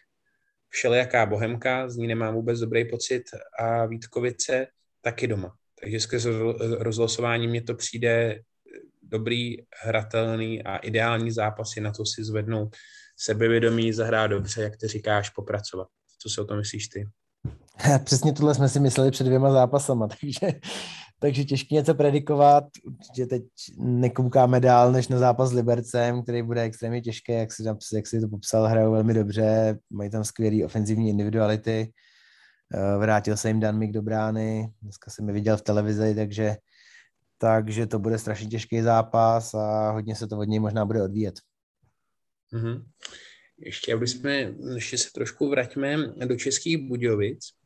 všelijaká 0.69 1.27
Bohemka, 1.27 1.88
z 1.88 1.97
ní 1.97 2.07
nemám 2.07 2.35
vůbec 2.35 2.61
dobrý 2.61 2.85
pocit 2.85 3.23
a 3.59 3.87
Vítkovice 3.87 4.67
taky 5.01 5.27
doma. 5.27 5.57
Takže 5.81 6.01
skrz 6.01 6.27
rozlosování 6.79 7.49
mě 7.49 7.62
to 7.62 7.75
přijde 7.75 8.41
dobrý, 9.03 9.57
hratelný 9.83 10.62
a 10.62 10.77
ideální 10.77 11.31
zápasy 11.31 11.81
na 11.81 11.93
to 11.93 12.07
si 12.07 12.25
zvednout 12.25 12.77
sebevědomí, 13.17 13.93
zahrát 13.93 14.31
dobře, 14.31 14.62
jak 14.62 14.77
ty 14.77 14.88
říkáš, 14.88 15.31
popracovat. 15.31 15.88
Co 16.19 16.29
si 16.29 16.41
o 16.41 16.45
tom 16.45 16.59
myslíš 16.59 16.88
ty? 16.88 17.07
Přesně 18.05 18.33
tohle 18.33 18.55
jsme 18.55 18.69
si 18.69 18.81
mysleli 18.81 19.11
před 19.11 19.25
dvěma 19.25 19.53
zápasama, 19.53 20.09
takže, 20.21 20.61
takže 21.19 21.45
těžké 21.45 21.75
něco 21.75 21.95
predikovat. 21.95 22.64
Určitě 22.85 23.27
teď 23.27 23.43
nekoukáme 23.79 24.61
dál 24.61 24.93
než 24.93 25.09
na 25.09 25.19
zápas 25.19 25.51
s 25.51 25.53
Libercem, 25.53 26.23
který 26.23 26.43
bude 26.43 26.62
extrémně 26.62 27.01
těžký, 27.01 27.33
jak 27.33 27.53
si, 27.53 27.64
jak 27.95 28.07
si 28.07 28.21
to 28.21 28.29
popsal, 28.29 28.67
hrajou 28.67 28.93
velmi 28.93 29.14
dobře, 29.14 29.79
mají 29.91 30.11
tam 30.11 30.25
skvělé 30.25 30.64
ofenzivní 30.64 31.11
individuality. 31.11 31.93
Eh, 32.75 32.99
vrátil 32.99 33.37
se 33.37 33.49
jim 33.49 33.61
Dan 33.61 33.79
Mik 33.79 33.93
do 33.93 34.03
brány, 34.03 34.73
dneska 34.83 35.11
jsem 35.11 35.29
je 35.29 35.35
viděl 35.35 35.57
v 35.57 35.62
televizi, 35.62 36.14
takže, 36.14 36.57
takže 37.38 37.87
to 37.87 37.99
bude 37.99 38.19
strašně 38.19 38.47
těžký 38.49 38.83
zápas 38.83 39.55
a 39.55 39.91
hodně 39.91 40.17
se 40.17 40.27
to 40.27 40.38
od 40.38 40.45
něj 40.45 40.61
možná 40.61 40.85
bude 40.85 41.03
odvíjet. 41.03 41.35
Mm-hmm. 42.53 42.85
Ještě, 43.59 43.95
aby 43.95 44.07
jsme, 44.07 44.55
ještě 44.75 44.99
se 44.99 45.11
trošku 45.14 45.49
vrátíme 45.49 45.97
do 46.27 46.37
Českých 46.37 46.88
Budějovic, 46.88 47.58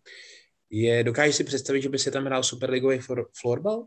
je, 0.70 1.04
dokážeš 1.04 1.36
si 1.36 1.44
představit, 1.44 1.82
že 1.82 1.88
by 1.88 1.98
se 1.98 2.10
tam 2.10 2.24
hrál 2.24 2.42
superligový 2.42 3.00
florbal? 3.40 3.86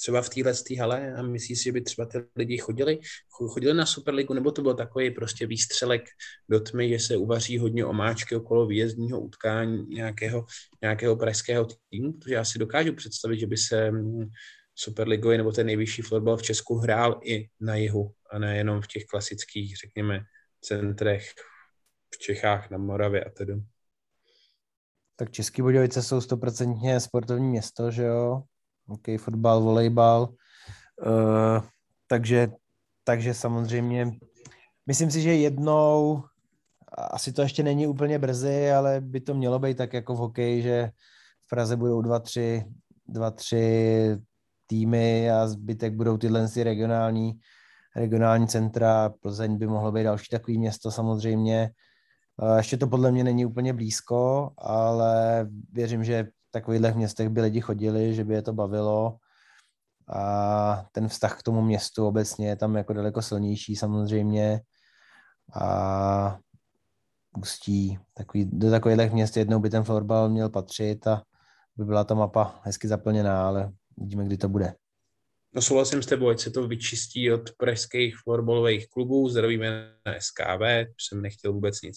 Třeba 0.00 0.22
v 0.22 0.28
téhle 0.28 0.52
hale 0.78 1.14
a 1.14 1.22
myslíš 1.22 1.58
si, 1.58 1.64
že 1.64 1.72
by 1.72 1.80
třeba 1.80 2.06
ty 2.06 2.18
lidi 2.36 2.58
chodili, 2.58 2.98
chodili 3.28 3.74
na 3.74 3.86
Superligu, 3.86 4.34
nebo 4.34 4.52
to 4.52 4.62
byl 4.62 4.74
takový 4.74 5.10
prostě 5.10 5.46
výstřelek 5.46 6.02
do 6.48 6.60
tmy, 6.60 6.88
že 6.88 6.98
se 6.98 7.16
uvaří 7.16 7.58
hodně 7.58 7.84
omáčky 7.84 8.36
okolo 8.36 8.66
výjezdního 8.66 9.20
utkání 9.20 9.86
nějakého, 9.88 10.46
nějakého 10.82 11.16
pražského 11.16 11.68
týmu, 11.90 12.12
protože 12.12 12.34
já 12.34 12.44
si 12.44 12.58
dokážu 12.58 12.94
představit, 12.94 13.38
že 13.38 13.46
by 13.46 13.56
se 13.56 13.90
mm, 13.90 14.28
Superligový 14.74 15.36
nebo 15.36 15.52
ten 15.52 15.66
nejvyšší 15.66 16.02
florbal 16.02 16.36
v 16.36 16.42
Česku 16.42 16.74
hrál 16.74 17.20
i 17.24 17.48
na 17.60 17.76
jihu 17.76 18.12
a 18.30 18.38
ne 18.38 18.56
jenom 18.56 18.82
v 18.82 18.86
těch 18.86 19.04
klasických, 19.04 19.76
řekněme, 19.76 20.20
centrech 20.60 21.30
v 22.14 22.18
Čechách, 22.18 22.70
na 22.70 22.78
Moravě 22.78 23.24
a 23.24 23.30
tedy. 23.30 23.54
Tak 25.20 25.30
Český 25.30 25.62
Budějovice 25.62 26.02
jsou 26.02 26.20
stoprocentně 26.20 27.00
sportovní 27.00 27.48
město, 27.48 27.90
že 27.90 28.04
jo? 28.04 28.42
OK, 28.88 29.00
fotbal, 29.18 29.60
volejbal. 29.60 30.28
Uh, 31.06 31.62
takže, 32.06 32.48
takže 33.04 33.34
samozřejmě 33.34 34.12
myslím 34.86 35.10
si, 35.10 35.22
že 35.22 35.34
jednou, 35.34 36.22
asi 37.10 37.32
to 37.32 37.42
ještě 37.42 37.62
není 37.62 37.86
úplně 37.86 38.18
brzy, 38.18 38.72
ale 38.72 39.00
by 39.00 39.20
to 39.20 39.34
mělo 39.34 39.58
být 39.58 39.76
tak 39.76 39.92
jako 39.92 40.14
v 40.14 40.18
hokeji, 40.18 40.62
že 40.62 40.90
v 41.46 41.48
Praze 41.48 41.76
budou 41.76 42.02
dva, 42.02 42.18
tři, 42.18 42.64
dva, 43.08 43.30
tři 43.30 44.16
týmy 44.66 45.30
a 45.30 45.46
zbytek 45.46 45.94
budou 45.94 46.16
tyhle 46.16 46.48
regionální 46.62 47.40
regionální 47.96 48.48
centra. 48.48 49.12
Plzeň 49.20 49.58
by 49.58 49.66
mohlo 49.66 49.92
být 49.92 50.04
další 50.04 50.28
takový 50.30 50.58
město 50.58 50.90
samozřejmě. 50.90 51.70
Ještě 52.56 52.76
to 52.76 52.86
podle 52.86 53.12
mě 53.12 53.24
není 53.24 53.46
úplně 53.46 53.72
blízko, 53.72 54.50
ale 54.58 55.46
věřím, 55.72 56.04
že 56.04 56.24
v 56.24 56.50
takových 56.50 56.94
městech 56.94 57.28
by 57.28 57.40
lidi 57.40 57.60
chodili, 57.60 58.14
že 58.14 58.24
by 58.24 58.34
je 58.34 58.42
to 58.42 58.52
bavilo 58.52 59.16
a 60.12 60.84
ten 60.92 61.08
vztah 61.08 61.38
k 61.38 61.42
tomu 61.42 61.62
městu 61.62 62.06
obecně 62.06 62.48
je 62.48 62.56
tam 62.56 62.76
jako 62.76 62.92
daleko 62.92 63.22
silnější 63.22 63.76
samozřejmě 63.76 64.60
a 65.54 66.38
Ústí, 67.38 67.98
takový, 68.14 68.44
do 68.52 68.70
takových 68.70 69.12
měst 69.12 69.36
jednou 69.36 69.60
by 69.60 69.70
ten 69.70 69.84
florbal 69.84 70.28
měl 70.28 70.48
patřit 70.48 71.06
a 71.06 71.22
by 71.76 71.84
byla 71.84 72.04
ta 72.04 72.14
mapa 72.14 72.60
hezky 72.62 72.88
zaplněná, 72.88 73.46
ale 73.46 73.72
uvidíme, 73.96 74.24
kdy 74.24 74.36
to 74.36 74.48
bude. 74.48 74.74
No 75.54 75.62
souhlasím 75.62 76.02
s 76.02 76.06
tebou, 76.06 76.28
ať 76.28 76.40
se 76.40 76.50
to 76.50 76.68
vyčistí 76.68 77.32
od 77.32 77.50
pražských 77.56 78.16
florbalových 78.24 78.88
klubů, 78.88 79.28
zdravíme 79.28 79.94
na 80.06 80.14
SKV, 80.20 80.62
jsem 80.98 81.22
nechtěl 81.22 81.52
vůbec 81.52 81.82
nic, 81.82 81.96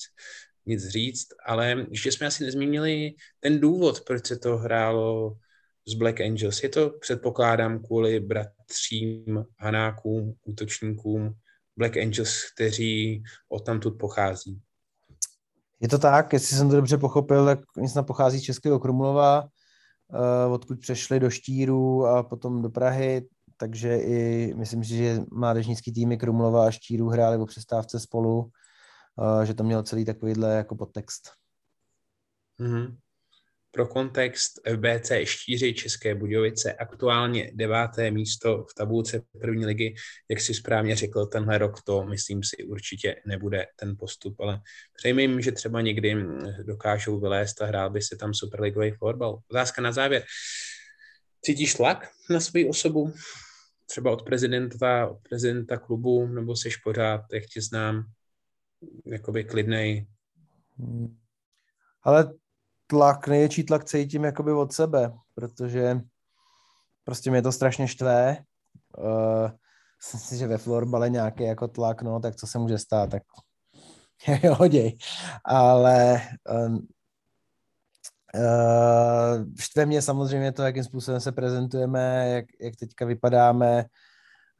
nic 0.66 0.88
říct, 0.88 1.28
ale 1.46 1.86
ještě 1.90 2.12
jsme 2.12 2.28
asi 2.28 2.44
nezmínili 2.44 3.14
ten 3.40 3.60
důvod, 3.60 4.02
proč 4.02 4.26
se 4.26 4.38
to 4.38 4.58
hrálo 4.58 5.34
z 5.88 5.94
Black 5.94 6.22
Angels. 6.22 6.64
Je 6.64 6.70
to, 6.70 6.90
předpokládám, 6.90 7.80
kvůli 7.80 8.20
bratřím, 8.20 9.46
hanákům, 9.60 10.34
útočníkům 10.46 11.34
Black 11.78 11.98
Angels, 11.98 12.52
kteří 12.56 13.24
odtamtud 13.50 13.98
pochází. 14.00 14.62
Je 15.80 15.88
to 15.90 15.98
tak, 15.98 16.34
jestli 16.34 16.58
jsem 16.58 16.70
to 16.70 16.76
dobře 16.76 16.98
pochopil, 16.98 17.46
tak 17.46 17.60
snad 17.88 18.04
pochází 18.04 18.40
z 18.40 18.44
Českého 18.44 18.80
Krumlova, 18.80 19.44
eh, 19.44 20.48
odkud 20.52 20.80
přešli 20.80 21.20
do 21.20 21.30
Štíru 21.30 22.06
a 22.06 22.24
potom 22.24 22.62
do 22.62 22.70
Prahy, 22.70 23.28
takže 23.58 23.98
i 23.98 24.54
myslím 24.56 24.84
si, 24.84 24.98
že 24.98 25.20
mládežnický 25.32 25.94
týmy 25.94 26.18
Krumlova 26.18 26.68
a 26.68 26.72
Štíru 26.72 27.10
hráli 27.10 27.38
o 27.38 27.46
přestávce 27.46 28.00
spolu, 28.00 28.50
že 29.44 29.54
to 29.54 29.64
mělo 29.64 29.84
celý 29.84 30.06
takovýhle 30.06 30.56
jako 30.56 30.76
podtext. 30.76 31.32
Mm-hmm. 32.62 32.98
Pro 33.72 33.88
kontext 33.88 34.60
FBC 34.68 35.12
Štíři 35.24 35.74
České 35.74 36.16
Budějovice 36.16 36.74
aktuálně 36.74 37.52
deváté 37.54 38.12
místo 38.12 38.66
v 38.72 38.74
tabulce 38.74 39.22
první 39.42 39.66
ligy. 39.66 39.96
Jak 40.30 40.42
si 40.42 40.54
správně 40.54 40.96
řekl, 40.96 41.26
tenhle 41.26 41.58
rok 41.58 41.82
to, 41.82 42.04
myslím 42.04 42.44
si, 42.44 42.64
určitě 42.64 43.16
nebude 43.26 43.66
ten 43.76 43.96
postup, 44.00 44.40
ale 44.40 44.62
přejmi 44.98 45.44
že 45.44 45.52
třeba 45.52 45.82
někdy 45.82 46.16
dokážou 46.64 47.20
vylézt 47.20 47.62
a 47.62 47.66
hrál 47.66 47.90
by 47.90 48.02
se 48.02 48.16
tam 48.16 48.34
superligový 48.34 48.92
fotbal. 48.92 49.40
Otázka 49.52 49.82
na 49.82 49.92
závěr. 49.92 50.24
Cítíš 51.46 51.74
tlak 51.74 52.10
na 52.30 52.40
svou 52.40 52.70
osobu? 52.70 53.14
Třeba 53.86 54.12
od 54.12 54.24
prezidenta, 54.24 55.08
od 55.08 55.18
prezidenta 55.30 55.78
klubu, 55.78 56.28
nebo 56.28 56.56
jsi 56.56 56.70
pořád, 56.84 57.22
jak 57.34 57.44
tě 57.46 57.62
znám, 57.62 58.04
jakoby 59.06 59.44
klidnej? 59.44 60.08
Ale 62.04 62.34
tlak, 62.88 63.28
největší 63.28 63.64
tlak 63.64 63.86
cítím 63.86 64.24
jakoby 64.24 64.52
od 64.52 64.74
sebe, 64.74 65.14
protože 65.36 66.00
prostě 67.04 67.32
mě 67.32 67.42
to 67.42 67.52
strašně 67.52 67.88
štve. 67.88 68.38
Uh, 68.98 69.52
myslím 69.98 70.20
si, 70.20 70.38
že 70.38 70.48
ve 70.48 70.58
florbale 70.58 71.10
nějaký 71.10 71.44
jako 71.44 71.68
tlak, 71.68 72.02
no, 72.02 72.20
tak 72.20 72.36
co 72.36 72.48
se 72.48 72.60
může 72.60 72.78
stát, 72.78 73.10
tak 73.10 73.24
hoděj. 74.58 74.98
Ale 75.46 76.22
uh, 76.50 76.78
uh, 78.36 79.46
štve 79.60 79.86
mě 79.86 80.02
samozřejmě 80.02 80.52
to, 80.52 80.64
jakým 80.64 80.84
způsobem 80.84 81.20
se 81.20 81.32
prezentujeme, 81.32 82.30
jak, 82.30 82.46
jak 82.62 82.76
teďka 82.76 83.06
vypadáme. 83.06 83.86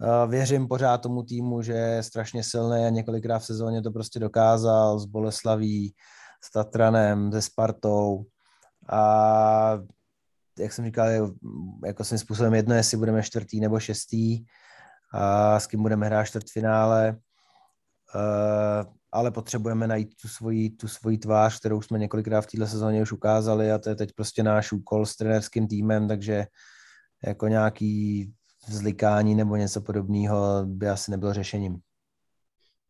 Uh, 0.02 0.32
věřím 0.32 0.68
pořád 0.68 0.98
tomu 0.98 1.24
týmu, 1.24 1.62
že 1.62 1.74
je 1.74 2.04
strašně 2.04 2.44
silný 2.44 2.86
a 2.86 2.90
několikrát 2.90 3.40
v 3.40 3.46
sezóně 3.46 3.82
to 3.82 3.92
prostě 3.92 4.20
dokázal 4.20 5.00
s 5.00 5.06
Boleslaví, 5.06 5.94
s 6.44 6.52
Tatranem, 6.52 7.32
se 7.32 7.42
Spartou 7.42 8.26
a 8.90 9.80
jak 10.60 10.74
jsem 10.74 10.86
říkal, 10.86 11.08
jako 11.86 12.04
svým 12.04 12.20
způsobem 12.20 12.54
jedno, 12.54 12.76
jestli 12.76 12.98
budeme 12.98 13.24
čtvrtý 13.24 13.60
nebo 13.60 13.80
šestý 13.80 14.46
a 15.14 15.60
s 15.60 15.68
kým 15.68 15.82
budeme 15.82 16.06
hrát 16.06 16.24
čtvrtfinále, 16.24 17.18
ale 19.12 19.32
potřebujeme 19.32 19.88
najít 19.88 20.16
tu 20.22 20.28
svoji, 20.28 20.70
tu 20.70 20.88
svoji 20.88 21.18
tvář, 21.18 21.60
kterou 21.60 21.82
jsme 21.82 22.00
několikrát 22.00 22.42
v 22.42 22.48
této 22.48 22.68
sezóně 22.68 23.02
už 23.02 23.12
ukázali 23.12 23.72
a 23.72 23.78
to 23.78 23.90
je 23.90 23.96
teď 23.96 24.10
prostě 24.16 24.44
náš 24.44 24.72
úkol 24.72 25.06
s 25.06 25.16
trenerským 25.16 25.68
týmem, 25.68 26.08
takže 26.08 26.46
jako 27.26 27.48
nějaký 27.48 28.32
vzlikání 28.68 29.36
nebo 29.36 29.56
něco 29.56 29.82
podobného 29.82 30.66
by 30.66 30.90
asi 30.90 31.12
nebylo 31.12 31.34
řešením. 31.34 31.78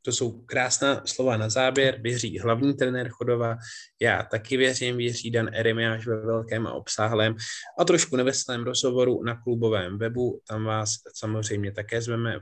To 0.06 0.12
jsou 0.12 0.32
krásná 0.32 1.02
slova 1.06 1.38
na 1.38 1.50
záběr. 1.50 2.02
Věří 2.02 2.40
hlavní 2.40 2.74
trenér 2.74 3.10
Chodova, 3.10 3.58
já 4.02 4.24
taky 4.24 4.58
věřím, 4.58 4.98
věří 4.98 5.32
Dan 5.32 5.50
Eremiáš 5.54 6.08
ve 6.08 6.26
velkém 6.26 6.68
a 6.68 6.74
obsáhlém 6.74 7.36
a 7.80 7.86
trošku 7.86 8.16
neveselém 8.16 8.64
rozhovoru 8.64 9.24
na 9.24 9.42
klubovém 9.42 9.98
webu. 9.98 10.42
Tam 10.48 10.64
vás 10.64 10.90
samozřejmě 11.16 11.72
také 11.72 12.02
zveme 12.02 12.40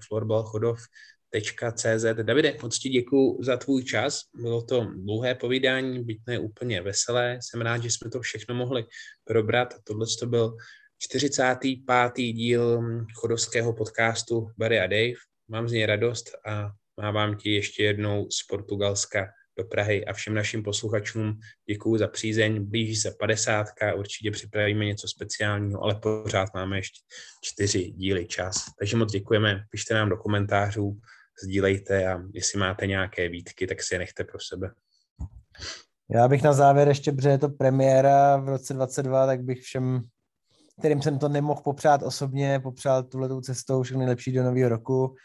florbalchodov.cz. 1.31 2.23
Davide, 2.23 2.57
moc 2.61 2.79
ti 2.79 2.89
děkuji 2.89 3.37
za 3.43 3.57
tvůj 3.57 3.83
čas. 3.83 4.21
Bylo 4.35 4.61
to 4.61 4.87
dlouhé 4.95 5.35
povídání, 5.35 6.03
byť 6.03 6.19
ne 6.27 6.39
úplně 6.39 6.81
veselé. 6.81 7.39
Jsem 7.41 7.61
rád, 7.61 7.83
že 7.83 7.91
jsme 7.91 8.09
to 8.09 8.21
všechno 8.21 8.55
mohli 8.55 8.85
probrat. 9.23 9.73
Tohle 9.83 10.05
to 10.19 10.25
byl 10.25 10.55
45. 10.97 12.33
díl 12.33 12.81
chodovského 13.15 13.73
podcastu 13.73 14.47
Barry 14.57 14.79
a 14.79 14.87
Dave. 14.87 15.13
Mám 15.47 15.69
z 15.69 15.71
něj 15.71 15.85
radost 15.85 16.31
a 16.45 16.71
Mávám 17.01 17.37
ti 17.37 17.53
ještě 17.53 17.83
jednou 17.83 18.27
z 18.31 18.47
Portugalska 18.47 19.27
do 19.57 19.63
Prahy 19.63 20.05
a 20.05 20.13
všem 20.13 20.33
našim 20.33 20.63
posluchačům 20.63 21.39
děkuji 21.69 21.97
za 21.97 22.07
přízeň. 22.07 22.65
Blíží 22.65 22.95
se 22.95 23.11
50, 23.19 23.67
určitě 23.95 24.31
připravíme 24.31 24.85
něco 24.85 25.07
speciálního, 25.07 25.83
ale 25.83 25.95
pořád 25.95 26.49
máme 26.55 26.77
ještě 26.77 26.99
čtyři 27.43 27.91
díly 27.91 28.25
čas. 28.25 28.55
Takže 28.79 28.97
moc 28.97 29.11
děkujeme, 29.11 29.63
pište 29.71 29.93
nám 29.93 30.09
do 30.09 30.17
komentářů, 30.17 30.99
sdílejte 31.43 32.07
a 32.07 32.21
jestli 32.33 32.59
máte 32.59 32.87
nějaké 32.87 33.29
výtky, 33.29 33.67
tak 33.67 33.83
si 33.83 33.95
je 33.95 33.99
nechte 33.99 34.23
pro 34.23 34.39
sebe. 34.39 34.71
Já 36.09 36.27
bych 36.27 36.43
na 36.43 36.53
závěr 36.53 36.87
ještě, 36.87 37.11
protože 37.11 37.29
je 37.29 37.37
to 37.37 37.49
premiéra 37.49 38.37
v 38.37 38.49
roce 38.49 38.73
22, 38.73 39.25
tak 39.25 39.43
bych 39.43 39.61
všem, 39.61 40.01
kterým 40.79 41.01
jsem 41.01 41.19
to 41.19 41.29
nemohl 41.29 41.61
popřát 41.61 42.03
osobně, 42.03 42.59
popřál 42.59 43.03
tuhletou 43.03 43.41
cestou 43.41 43.83
všechny 43.83 43.99
nejlepší 43.99 44.31
do 44.31 44.43
nového 44.43 44.69
roku 44.69 45.15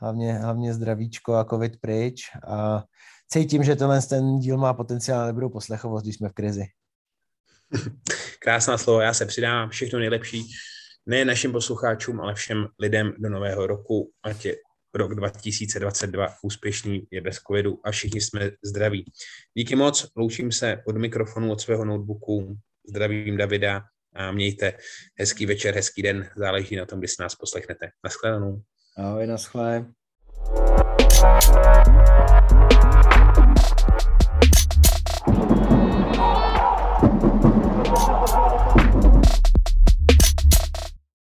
hlavně, 0.00 0.32
hlavně 0.32 0.74
zdravíčko 0.74 1.34
a 1.34 1.44
covid 1.44 1.80
pryč 1.80 2.22
a 2.48 2.84
cítím, 3.28 3.64
že 3.64 3.76
tenhle 3.76 4.02
ten 4.02 4.38
díl 4.38 4.56
má 4.56 4.74
potenciál, 4.74 5.26
nebudou 5.26 5.48
poslechovost, 5.48 6.04
když 6.04 6.16
jsme 6.16 6.28
v 6.28 6.32
krizi. 6.32 6.64
Krásná 8.38 8.78
slovo, 8.78 9.00
já 9.00 9.14
se 9.14 9.26
přidám, 9.26 9.68
všechno 9.68 9.98
nejlepší, 9.98 10.44
ne 11.06 11.24
našim 11.24 11.52
posluchačům, 11.52 12.20
ale 12.20 12.34
všem 12.34 12.66
lidem 12.78 13.12
do 13.18 13.30
nového 13.30 13.66
roku, 13.66 14.10
ať 14.22 14.44
je 14.44 14.56
rok 14.94 15.14
2022 15.14 16.28
úspěšný, 16.42 17.06
je 17.10 17.20
bez 17.20 17.36
covidu 17.36 17.80
a 17.84 17.90
všichni 17.90 18.20
jsme 18.20 18.50
zdraví. 18.64 19.12
Díky 19.54 19.76
moc, 19.76 20.06
loučím 20.16 20.52
se 20.52 20.82
od 20.86 20.96
mikrofonu, 20.96 21.52
od 21.52 21.60
svého 21.60 21.84
notebooku, 21.84 22.56
zdravím 22.88 23.36
Davida 23.36 23.82
a 24.14 24.32
mějte 24.32 24.72
hezký 25.18 25.46
večer, 25.46 25.74
hezký 25.74 26.02
den, 26.02 26.30
záleží 26.36 26.76
na 26.76 26.86
tom, 26.86 26.98
kdy 26.98 27.08
si 27.08 27.22
nás 27.22 27.34
poslechnete. 27.34 27.88
Naschledanou. 28.04 28.62
Ahoj, 28.96 29.26
naschle. 29.26 29.86